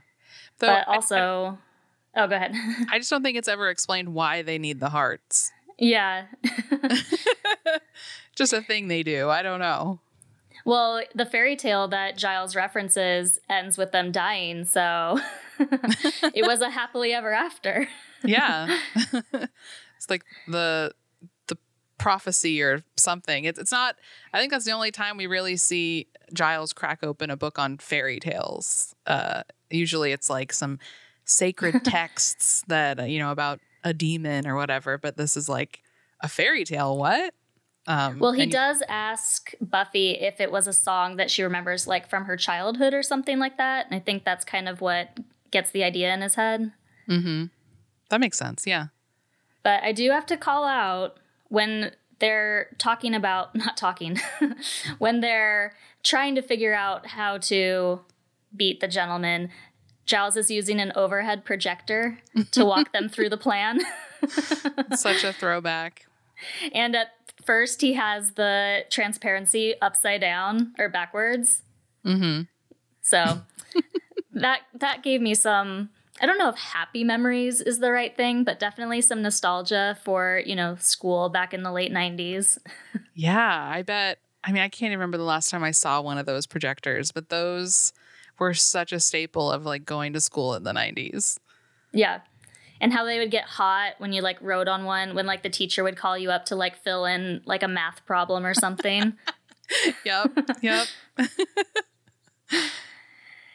[0.59, 1.59] Though but I- also,
[2.17, 2.53] oh, go ahead.
[2.91, 5.53] I, just don't think it's ever explained why they need the hearts.
[5.79, 6.27] yeah.
[8.37, 9.29] Just a thing they do.
[9.29, 9.99] I don't know.
[10.69, 15.19] Well, the fairy tale that Giles references ends with them dying, so
[15.59, 17.89] it was a happily ever after.
[18.23, 18.79] Yeah.
[19.33, 20.93] it's like the
[21.47, 21.57] the
[21.97, 23.47] prophecy or something.
[23.47, 23.97] It's it's not
[24.35, 27.79] I think that's the only time we really see Giles crack open a book on
[27.79, 28.95] fairy tales.
[29.07, 30.79] Uh usually it's like some
[31.25, 35.81] sacred texts that you know about a demon or whatever, but this is like
[36.21, 36.95] a fairy tale.
[36.99, 37.33] What?
[37.89, 42.09] Um Well, he does ask Buffy if it was a song that she remembers, like
[42.09, 43.87] from her childhood or something like that.
[43.87, 45.19] And I think that's kind of what
[45.51, 46.73] gets the idea in his head.
[47.09, 47.47] Mm-hmm.
[48.11, 48.67] That makes sense.
[48.67, 48.89] Yeah.
[49.63, 51.17] But I do have to call out
[51.49, 54.19] when they're talking about, not talking,
[54.99, 58.01] when they're trying to figure out how to
[58.55, 59.51] beat the gentleman,
[60.05, 62.19] Giles is using an overhead projector
[62.53, 63.81] to walk them through the plan.
[64.95, 66.07] Such a throwback.
[66.73, 67.09] And at
[67.49, 71.63] first, he has the transparency upside down or backwards.
[72.05, 72.43] Mm-hmm.
[73.01, 73.41] So
[74.33, 75.89] that that gave me some
[76.21, 80.43] I don't know if happy memories is the right thing, but definitely some nostalgia for,
[80.45, 82.59] you know, school back in the late 90s.
[83.15, 84.19] Yeah, I bet.
[84.45, 87.11] I mean, I can't even remember the last time I saw one of those projectors,
[87.11, 87.93] but those
[88.39, 91.37] were such a staple of like going to school in the 90s.
[91.93, 92.21] Yeah.
[92.81, 95.51] And how they would get hot when you like wrote on one, when like the
[95.51, 99.15] teacher would call you up to like fill in like a math problem or something.
[100.05, 100.39] Yep.
[100.63, 100.87] Yep.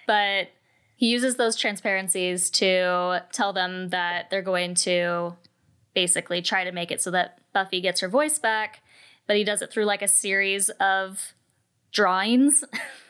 [0.08, 0.50] but
[0.96, 5.36] he uses those transparencies to tell them that they're going to
[5.94, 8.82] basically try to make it so that Buffy gets her voice back,
[9.28, 11.34] but he does it through like a series of
[11.92, 12.64] drawings.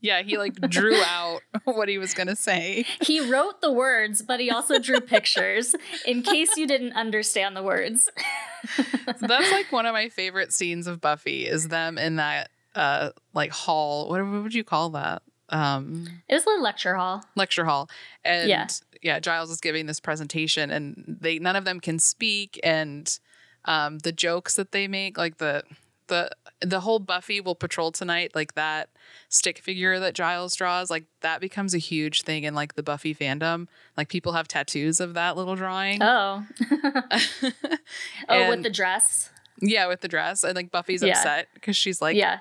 [0.00, 2.86] Yeah, he like drew out what he was going to say.
[3.02, 5.74] he wrote the words, but he also drew pictures
[6.04, 8.08] in case you didn't understand the words.
[9.20, 13.50] That's like one of my favorite scenes of Buffy is them in that uh like
[13.50, 14.08] hall.
[14.08, 15.22] What, what would you call that?
[15.48, 17.24] Um It was a lecture hall.
[17.34, 17.88] lecture hall.
[18.24, 18.66] And Yeah.
[19.02, 23.18] yeah, Giles is giving this presentation and they none of them can speak and
[23.64, 25.64] um the jokes that they make like the
[26.08, 26.30] the
[26.60, 28.88] the whole Buffy will patrol tonight like that
[29.28, 33.14] stick figure that Giles draws like that becomes a huge thing in like the Buffy
[33.14, 33.66] fandom.
[33.96, 36.02] Like people have tattoos of that little drawing.
[36.02, 36.44] Oh.
[38.28, 39.30] oh, with the dress.
[39.60, 40.44] Yeah, with the dress.
[40.44, 41.12] And like Buffy's Yeah.
[41.12, 42.40] upset because she's like, yeah.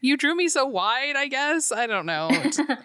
[0.00, 1.72] You drew me so wide, I guess.
[1.72, 2.30] I don't know.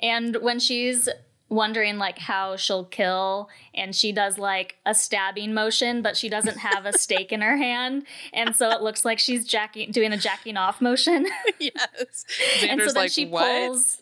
[0.00, 1.08] And when she's
[1.48, 6.58] wondering like how she'll kill and she does like a stabbing motion but she doesn't
[6.58, 10.16] have a stake in her hand and so it looks like she's jacking doing a
[10.16, 11.26] jacking off motion
[11.58, 12.24] yes.
[12.62, 13.44] and so then like, she what?
[13.46, 13.98] pulls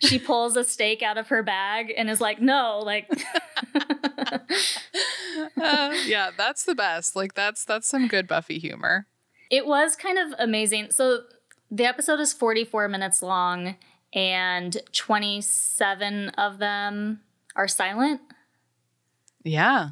[0.00, 3.08] she pulls a stake out of her bag and is like no like
[5.60, 7.16] Uh, yeah, that's the best.
[7.16, 9.06] Like that's that's some good Buffy humor.
[9.50, 10.90] It was kind of amazing.
[10.90, 11.20] So
[11.70, 13.76] the episode is 44 minutes long
[14.12, 17.20] and 27 of them
[17.56, 18.20] are silent.
[19.44, 19.90] Yeah.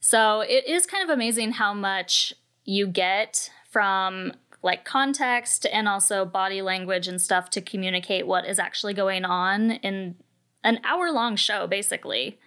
[0.00, 2.32] So it is kind of amazing how much
[2.64, 4.32] you get from
[4.62, 9.72] like context and also body language and stuff to communicate what is actually going on
[9.72, 10.16] in
[10.64, 12.38] an hour long show basically.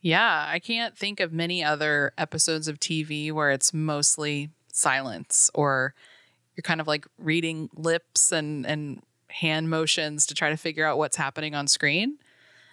[0.00, 5.94] Yeah, I can't think of many other episodes of TV where it's mostly silence or
[6.56, 9.02] you're kind of like reading lips and and
[9.32, 12.18] hand motions to try to figure out what's happening on screen.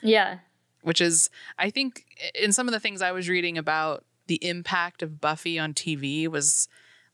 [0.01, 0.39] Yeah.
[0.81, 2.05] which is I think
[2.35, 6.27] in some of the things I was reading about the impact of Buffy on TV
[6.27, 6.67] was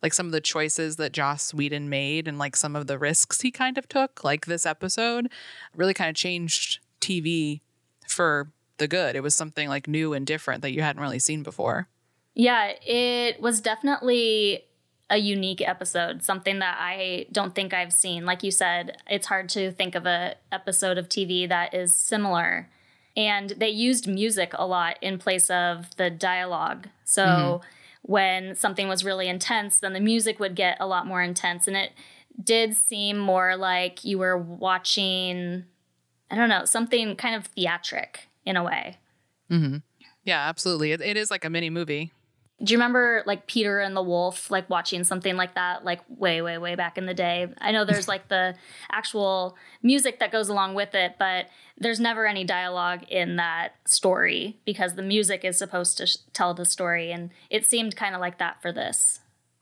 [0.04, 3.42] like some of the choices that Joss Whedon made and like some of the risks
[3.42, 5.30] he kind of took, like this episode,
[5.76, 7.62] really kind of changed TV
[8.08, 9.16] for the good.
[9.16, 11.88] It was something like new and different that you hadn't really seen before.
[12.34, 14.66] Yeah, it was definitely
[15.10, 18.26] a unique episode, something that I don't think I've seen.
[18.26, 22.70] Like you said, it's hard to think of a episode of TV that is similar.
[23.16, 26.90] And they used music a lot in place of the dialogue.
[27.04, 27.66] So mm-hmm.
[28.02, 31.78] when something was really intense, then the music would get a lot more intense and
[31.78, 31.92] it
[32.44, 35.66] did seem more like you were watching
[36.32, 38.98] I don't know, something kind of theatric in a way.
[39.52, 39.78] Mm-hmm.
[40.24, 40.92] Yeah, absolutely.
[40.92, 42.12] It, it is like a mini movie.
[42.64, 46.42] Do you remember like Peter and the Wolf, like watching something like that, like way,
[46.42, 47.48] way, way back in the day?
[47.60, 48.56] I know there's like the
[48.90, 51.48] actual music that goes along with it, but
[51.78, 56.54] there's never any dialogue in that story because the music is supposed to sh- tell
[56.54, 57.12] the story.
[57.12, 59.20] And it seemed kind of like that for this.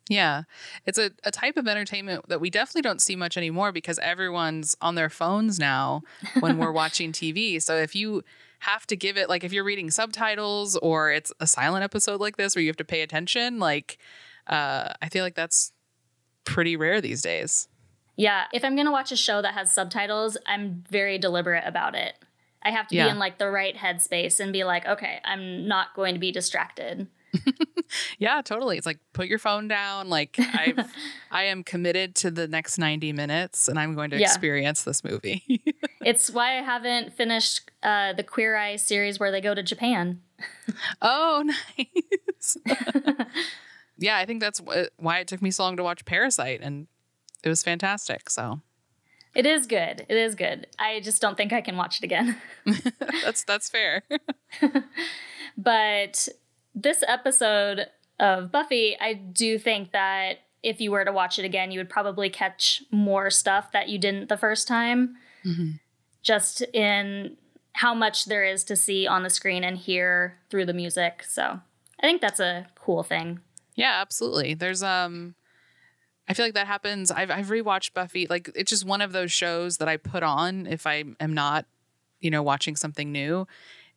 [0.10, 0.44] Yeah.
[0.86, 4.76] It's a, a type of entertainment that we definitely don't see much anymore because everyone's
[4.82, 6.04] on their phones now
[6.42, 7.62] when we're watching TV.
[7.62, 8.24] So if you
[8.64, 12.38] have to give it, like if you're reading subtitles or it's a silent episode like
[12.38, 13.98] this where you have to pay attention, like
[14.48, 15.72] uh, I feel like that's
[16.46, 17.68] pretty rare these days.
[18.16, 18.46] Yeah.
[18.54, 22.14] If I'm going to watch a show that has subtitles, I'm very deliberate about it.
[22.62, 23.06] I have to Yeah.
[23.06, 26.32] be in like the right headspace and be like, okay, I'm not going to be
[26.32, 27.08] distracted.
[28.18, 28.78] Yeah, totally.
[28.78, 30.10] It's like put your phone down.
[30.10, 30.92] Like I've,
[31.32, 34.26] I am committed to the next 90 minutes and I'm going to Yeah.
[34.28, 35.44] experience this movie.
[36.06, 40.22] It's why I haven't finished uh, the Queer Eye series where they go to Japan.
[41.02, 42.58] Oh, nice.
[43.98, 44.60] yeah, I think that's
[44.98, 46.88] why it took me so long to watch Parasite, and
[47.42, 48.30] it was fantastic.
[48.30, 48.60] So
[49.34, 50.06] It is good.
[50.10, 50.68] It is good.
[50.78, 52.36] I just don't think I can watch it again.
[53.24, 54.04] that's that's fair.
[55.58, 56.28] but
[56.76, 57.88] this episode
[58.20, 61.90] of Buffy, I do think that if you were to watch it again, you would
[61.90, 65.16] probably catch more stuff that you didn't the first time.
[65.46, 65.72] Mm-hmm.
[66.22, 67.36] Just in
[67.74, 71.24] how much there is to see on the screen and hear through the music.
[71.28, 71.60] So
[72.00, 73.40] I think that's a cool thing.
[73.76, 74.54] Yeah, absolutely.
[74.54, 75.36] There's um
[76.28, 77.12] I feel like that happens.
[77.12, 78.28] I've I've rewatched Buffy.
[78.28, 81.66] Like it's just one of those shows that I put on if I am not,
[82.22, 83.48] you know, watching something new.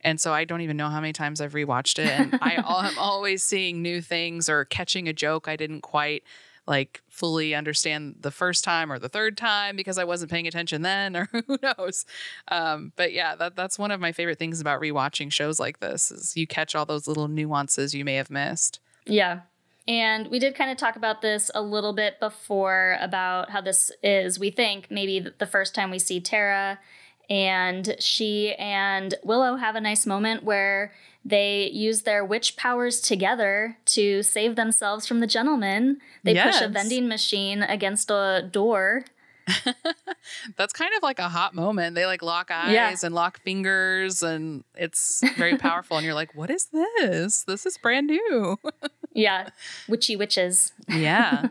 [0.07, 2.09] And so I don't even know how many times I've rewatched it.
[2.09, 2.65] And I am
[2.99, 6.23] always seeing new things or catching a joke I didn't quite
[6.69, 10.83] like fully understand the first time or the third time because I wasn't paying attention
[10.83, 12.07] then, or who knows.
[12.49, 16.11] Um, but yeah, that that's one of my favorite things about rewatching shows like this
[16.13, 18.79] is you catch all those little nuances you may have missed.
[19.07, 19.41] Yeah.
[19.89, 23.93] And we did kind of talk about this a little bit before about how this
[24.03, 26.81] is, we think, maybe the first time we see Tara.
[27.29, 30.93] And she and Willow have a nice moment where
[31.25, 35.99] they use their witch powers together to save themselves from the gentleman.
[36.23, 36.59] They yes.
[36.59, 39.05] push a vending machine against a door.
[40.57, 41.97] That's kind of like a hot moment.
[41.97, 42.95] They like lock eyes yeah.
[43.03, 45.97] and lock fingers, and it's very powerful.
[45.97, 47.43] and you're like, what is this?
[47.43, 48.59] This is brand new.
[49.13, 49.51] yeah.
[49.89, 50.73] Witchy witches.
[50.89, 51.49] Yeah.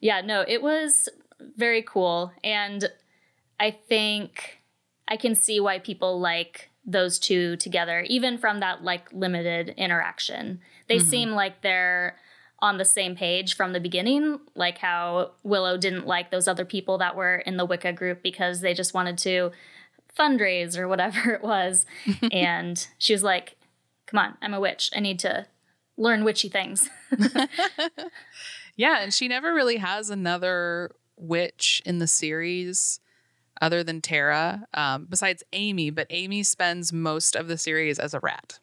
[0.00, 1.08] yeah, no, it was
[1.56, 2.32] very cool.
[2.44, 2.90] And
[3.58, 4.59] I think
[5.10, 10.60] I can see why people like those two together, even from that like limited interaction.
[10.88, 11.08] They mm-hmm.
[11.08, 12.16] seem like they're
[12.60, 16.98] on the same page from the beginning, like how Willow didn't like those other people
[16.98, 19.50] that were in the Wicca group because they just wanted to
[20.18, 21.86] fundraise or whatever it was.
[22.32, 23.56] and she was like,
[24.06, 24.90] Come on, I'm a witch.
[24.94, 25.46] I need to
[25.96, 26.90] learn witchy things.
[28.76, 32.98] yeah, and she never really has another witch in the series
[33.60, 38.20] other than Tara, um, besides Amy, but Amy spends most of the series as a
[38.20, 38.58] rat.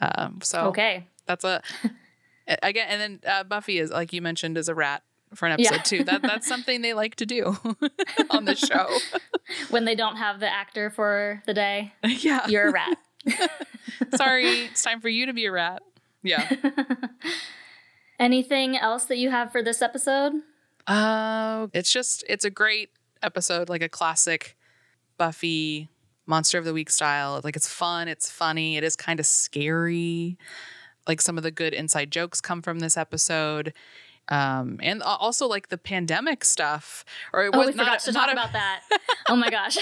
[0.00, 1.62] Um, so okay, that's a
[2.62, 5.02] again, and then uh, Buffy is like you mentioned is a rat
[5.34, 5.82] for an episode yeah.
[5.82, 6.04] too.
[6.04, 7.56] That that's something they like to do
[8.30, 8.88] on the show
[9.70, 11.92] when they don't have the actor for the day.
[12.04, 12.98] Yeah, you're a rat.
[14.14, 15.82] Sorry, it's time for you to be a rat.
[16.22, 16.50] Yeah.
[18.18, 20.32] Anything else that you have for this episode?
[20.86, 22.90] Uh, it's just it's a great
[23.22, 24.56] episode, like a classic
[25.18, 25.88] Buffy
[26.26, 27.40] monster of the week style.
[27.42, 30.36] Like it's fun, it's funny, it is kind of scary.
[31.06, 33.72] Like some of the good inside jokes come from this episode.
[34.28, 38.32] Um, and also like the pandemic stuff, or it oh, was not, to talk a,
[38.32, 38.82] about that.
[39.28, 39.76] oh my gosh!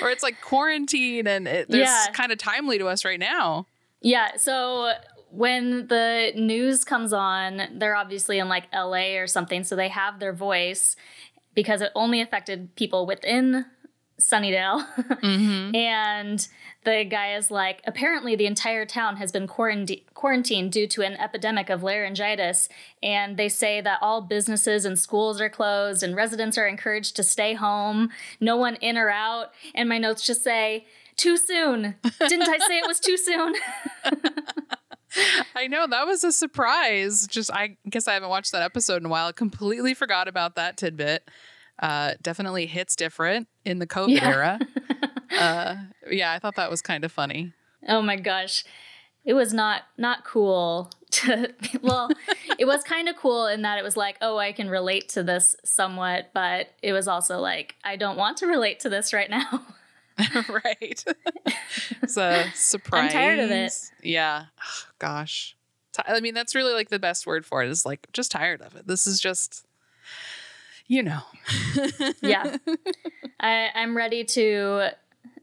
[0.00, 2.06] or it's like quarantine, and it, there's yeah.
[2.12, 3.66] kind of timely to us right now.
[4.00, 4.36] Yeah.
[4.36, 4.92] So
[5.30, 10.20] when the news comes on, they're obviously in like LA or something, so they have
[10.20, 10.94] their voice,
[11.54, 13.66] because it only affected people within
[14.22, 14.86] Sunnydale.
[14.96, 15.74] Mm-hmm.
[15.74, 16.48] and
[16.84, 21.14] the guy is like, apparently the entire town has been quarant- quarantined due to an
[21.14, 22.68] epidemic of laryngitis.
[23.02, 27.22] And they say that all businesses and schools are closed and residents are encouraged to
[27.22, 29.52] stay home, no one in or out.
[29.74, 30.86] And my notes just say,
[31.16, 31.96] too soon.
[32.28, 33.54] Didn't I say it was too soon?
[35.54, 37.26] I know that was a surprise.
[37.26, 39.28] Just I guess I haven't watched that episode in a while.
[39.28, 41.28] I completely forgot about that tidbit.
[41.78, 44.28] Uh, definitely hits different in the COVID yeah.
[44.28, 44.60] era.
[45.38, 45.76] uh,
[46.10, 47.52] yeah, I thought that was kind of funny.
[47.88, 48.64] Oh my gosh,
[49.24, 50.90] it was not not cool.
[51.12, 51.52] To,
[51.82, 52.08] well,
[52.58, 55.22] it was kind of cool in that it was like, oh, I can relate to
[55.22, 59.28] this somewhat, but it was also like, I don't want to relate to this right
[59.28, 59.60] now.
[60.48, 61.04] right.
[62.02, 63.04] it's a surprise.
[63.04, 63.72] I'm tired of it.
[64.02, 64.46] Yeah.
[64.60, 65.56] Oh, gosh.
[66.06, 68.74] I mean, that's really like the best word for it is like just tired of
[68.76, 68.86] it.
[68.86, 69.66] This is just,
[70.86, 71.20] you know.
[72.22, 72.56] yeah.
[73.40, 74.90] I, I'm ready to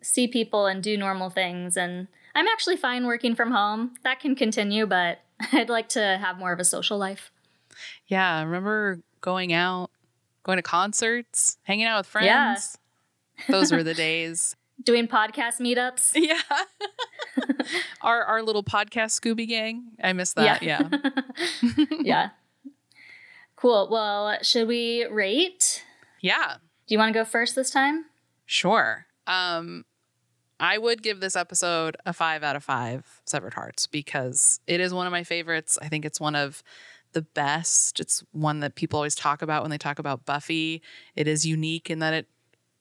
[0.01, 1.77] see people and do normal things.
[1.77, 3.95] And I'm actually fine working from home.
[4.03, 5.19] That can continue, but
[5.51, 7.31] I'd like to have more of a social life.
[8.07, 8.37] Yeah.
[8.37, 9.91] I remember going out,
[10.43, 12.27] going to concerts, hanging out with friends.
[12.27, 12.55] Yeah.
[13.47, 16.13] Those were the days doing podcast meetups.
[16.15, 16.41] Yeah.
[18.01, 19.91] our our little podcast Scooby gang.
[20.03, 20.61] I miss that.
[20.61, 20.89] Yeah.
[20.91, 21.85] Yeah.
[22.01, 22.29] yeah.
[23.55, 23.87] Cool.
[23.91, 25.83] Well, should we rate?
[26.21, 26.55] Yeah.
[26.87, 28.05] Do you want to go first this time?
[28.45, 29.05] Sure.
[29.27, 29.85] Um
[30.59, 34.93] I would give this episode a 5 out of 5 Severed Hearts because it is
[34.93, 35.79] one of my favorites.
[35.81, 36.63] I think it's one of
[37.13, 37.99] the best.
[38.01, 40.81] It's one that people always talk about when they talk about Buffy.
[41.15, 42.27] It is unique in that it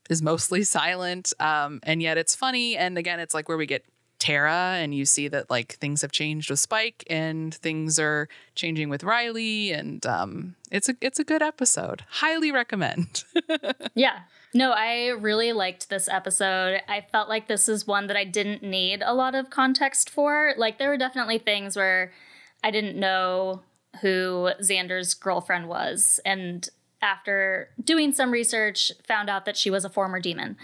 [0.09, 1.32] is mostly silent.
[1.40, 2.76] Um, and yet it's funny.
[2.76, 3.84] And again, it's like where we get
[4.18, 8.88] Tara and you see that like things have changed with Spike and things are changing
[8.88, 12.04] with Riley and um, it's a it's a good episode.
[12.09, 13.22] Highly recommend.
[13.94, 14.20] yeah.
[14.54, 16.80] No, I really liked this episode.
[16.88, 20.54] I felt like this is one that I didn't need a lot of context for.
[20.56, 22.12] Like, there were definitely things where
[22.64, 23.62] I didn't know
[24.00, 26.18] who Xander's girlfriend was.
[26.24, 26.68] And
[27.01, 30.57] after doing some research, found out that she was a former demon.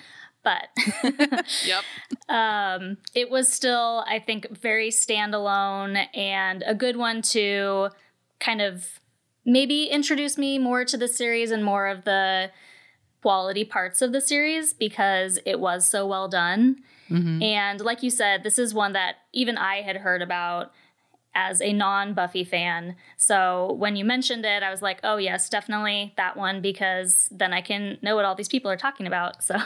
[0.43, 0.68] But
[1.66, 1.85] Yep.
[2.28, 7.89] um, it was still, I think, very standalone and a good one to
[8.41, 9.01] kind of
[9.47, 12.51] maybe introduce me more to the series and more of the
[13.22, 16.76] quality parts of the series because it was so well done.
[17.11, 20.72] And like you said, this is one that even I had heard about
[21.35, 22.97] as a non Buffy fan.
[23.16, 27.53] So when you mentioned it, I was like, oh, yes, definitely that one because then
[27.53, 29.43] I can know what all these people are talking about.
[29.43, 29.57] So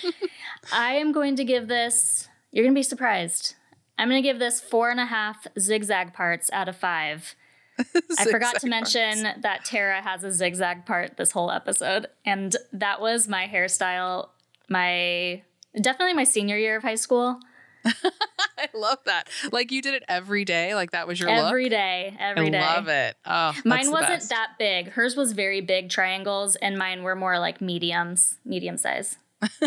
[0.72, 3.54] I am going to give this, you're going to be surprised.
[3.98, 7.34] I'm going to give this four and a half zigzag parts out of five.
[8.18, 9.42] I forgot to mention parts.
[9.42, 12.06] that Tara has a zigzag part this whole episode.
[12.24, 14.28] And that was my hairstyle,
[14.68, 15.42] my
[15.80, 17.40] definitely my senior year of high school.
[18.58, 19.28] I love that.
[19.52, 20.74] Like you did it every day.
[20.74, 21.70] Like that was your Every look.
[21.70, 22.60] day, every I day.
[22.60, 23.16] love it.
[23.24, 24.28] Oh, Mine wasn't best.
[24.30, 24.88] that big.
[24.90, 29.16] Hers was very big triangles, and mine were more like mediums, medium size.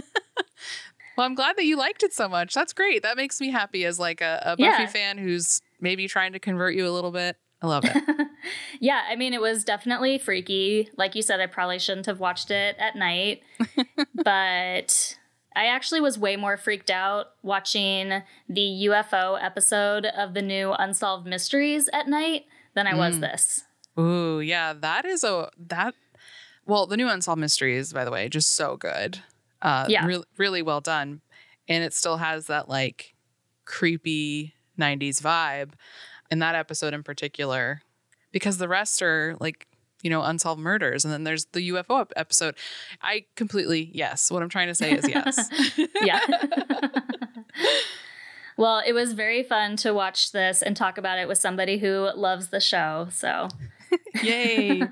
[1.16, 2.56] Well, I'm glad that you liked it so much.
[2.56, 3.04] That's great.
[3.04, 4.88] That makes me happy as like a, a Buffy Yeah.
[4.88, 7.38] fan who's maybe trying to convert you a little bit.
[7.62, 7.96] I love it.
[8.82, 10.90] Yeah, I mean, it was definitely freaky.
[10.98, 13.42] Like you said, I probably shouldn't have watched it at night,
[14.26, 15.18] but
[15.56, 21.26] I actually was way more freaked out watching the UFO episode of the new Unsolved
[21.28, 22.46] Mysteries at night
[22.76, 23.64] than I was this.
[24.00, 25.94] Ooh, yeah, that is a that.
[26.66, 29.20] Well, the new Unsolved Mysteries, by the way, just so good.
[29.62, 30.06] Uh, Yeah.
[30.06, 31.22] really, really well done,
[31.68, 33.14] and it still has that like
[33.66, 35.74] creepy '90s vibe
[36.32, 37.82] in that episode in particular,
[38.32, 39.68] because the rest are like
[40.04, 42.56] you know unsolved murders, and then there's the UFO episode.
[43.02, 44.30] I completely yes.
[44.30, 45.50] What I'm trying to say is yes.
[46.02, 46.20] Yeah.
[48.58, 52.10] well, it was very fun to watch this and talk about it with somebody who
[52.16, 53.08] loves the show.
[53.12, 53.48] So,
[54.24, 54.84] Yay!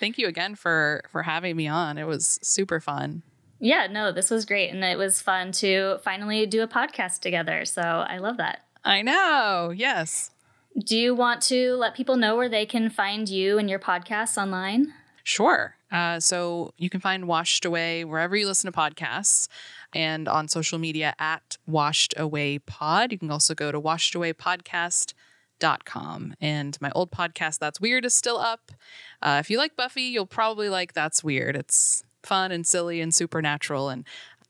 [0.00, 1.98] Thank you again for for having me on.
[1.98, 3.22] It was super fun.
[3.60, 4.70] yeah, no, this was great.
[4.70, 7.64] And it was fun to finally do a podcast together.
[7.64, 8.64] So, I love that.
[8.84, 9.72] I know.
[9.74, 10.30] Yes.
[10.78, 14.40] Do you want to let people know where they can find you and your podcasts
[14.40, 14.92] online?
[15.24, 15.76] Sure.
[15.90, 19.46] Uh, so you can find Washed Away wherever you listen to podcasts
[19.92, 23.12] and on social media at Washed Away Pod.
[23.12, 26.34] You can also go to washedawaypodcast.com.
[26.40, 28.72] And my old podcast, That's Weird, is still up.
[29.20, 31.56] Uh, if you like Buffy, you'll probably like That's Weird.
[31.56, 33.90] It's fun and silly and supernatural.
[33.90, 34.04] And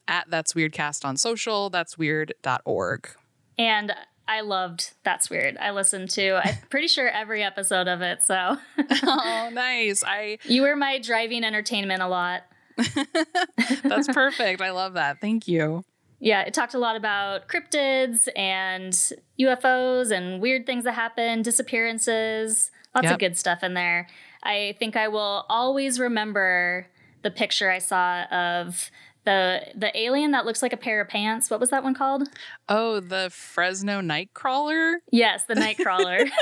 [0.09, 3.09] at That's Weird Cast on social, that's weird.org.
[3.59, 3.93] And
[4.29, 5.57] I loved That's Weird.
[5.59, 8.23] I listened to, I'm pretty sure every episode of it.
[8.23, 8.57] So,
[9.03, 10.03] oh, nice.
[10.07, 12.43] I you were my driving entertainment a lot.
[13.85, 14.61] that's perfect.
[14.61, 15.20] I love that.
[15.20, 15.85] Thank you.
[16.20, 18.93] Yeah, it talked a lot about cryptids and
[19.41, 23.12] UFOs and weird things that happen, disappearances, lots Yep.
[23.14, 24.07] of good stuff in there.
[24.45, 26.87] I think I will always remember
[27.23, 28.91] the picture I saw of
[29.25, 31.51] the the alien that looks like a pair of pants.
[31.51, 32.29] What was that one called?
[32.68, 34.97] Oh, the Fresno Nightcrawler.
[35.11, 36.29] Yes, the Nightcrawler.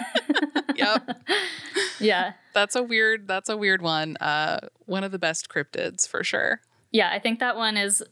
[0.76, 1.20] Yep.
[2.00, 2.32] yeah.
[2.54, 4.16] That's a weird that's a weird one.
[4.16, 6.62] Uh one of the best cryptids for sure.
[6.90, 8.02] Yeah, I think that one is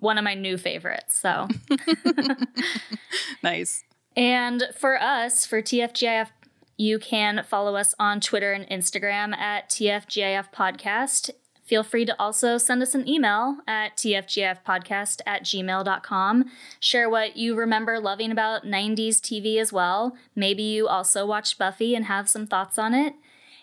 [0.00, 1.16] one of my new favorites.
[1.20, 1.46] So
[3.42, 3.84] Nice.
[4.16, 6.28] And for us, for TFGIF,
[6.76, 11.30] you can follow us on Twitter and Instagram at TFGIF Podcast.
[11.66, 16.44] Feel free to also send us an email at tfgfpodcast at gmail.com.
[16.78, 20.16] Share what you remember loving about 90s TV as well.
[20.36, 23.14] Maybe you also watched Buffy and have some thoughts on it.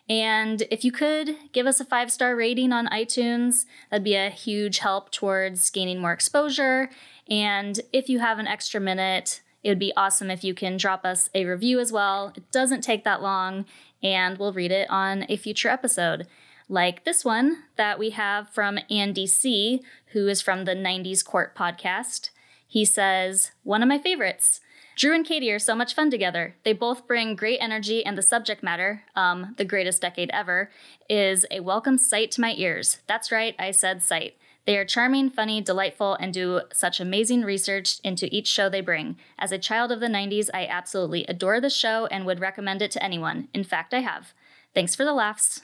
[0.09, 4.29] And if you could give us a five star rating on iTunes, that'd be a
[4.29, 6.89] huge help towards gaining more exposure.
[7.29, 11.05] And if you have an extra minute, it would be awesome if you can drop
[11.05, 12.33] us a review as well.
[12.35, 13.63] It doesn't take that long,
[14.03, 16.27] and we'll read it on a future episode.
[16.69, 19.81] Like this one that we have from Andy C.,
[20.13, 22.29] who is from the 90s Court podcast.
[22.67, 24.61] He says, One of my favorites.
[24.95, 26.55] Drew and Katie are so much fun together.
[26.63, 30.69] They both bring great energy, and the subject matter, um, the greatest decade ever,
[31.09, 32.99] is a welcome sight to my ears.
[33.07, 34.37] That's right, I said sight.
[34.65, 39.17] They are charming, funny, delightful, and do such amazing research into each show they bring.
[39.37, 42.91] As a child of the 90s, I absolutely adore the show and would recommend it
[42.91, 43.49] to anyone.
[43.53, 44.33] In fact, I have.
[44.73, 45.61] Thanks for the laughs.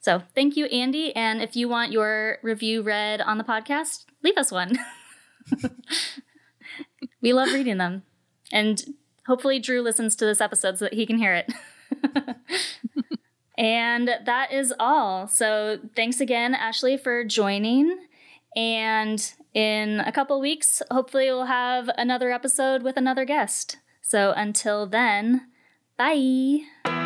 [0.00, 1.14] So, thank you, Andy.
[1.14, 4.78] And if you want your review read on the podcast, leave us one.
[7.20, 8.02] we love reading them.
[8.50, 8.82] And
[9.26, 11.52] hopefully, Drew listens to this episode so that he can hear it.
[13.58, 15.28] and that is all.
[15.28, 17.98] So, thanks again, Ashley, for joining.
[18.56, 23.76] And in a couple weeks, hopefully, we'll have another episode with another guest.
[24.10, 25.46] So until then,
[25.96, 26.99] bye.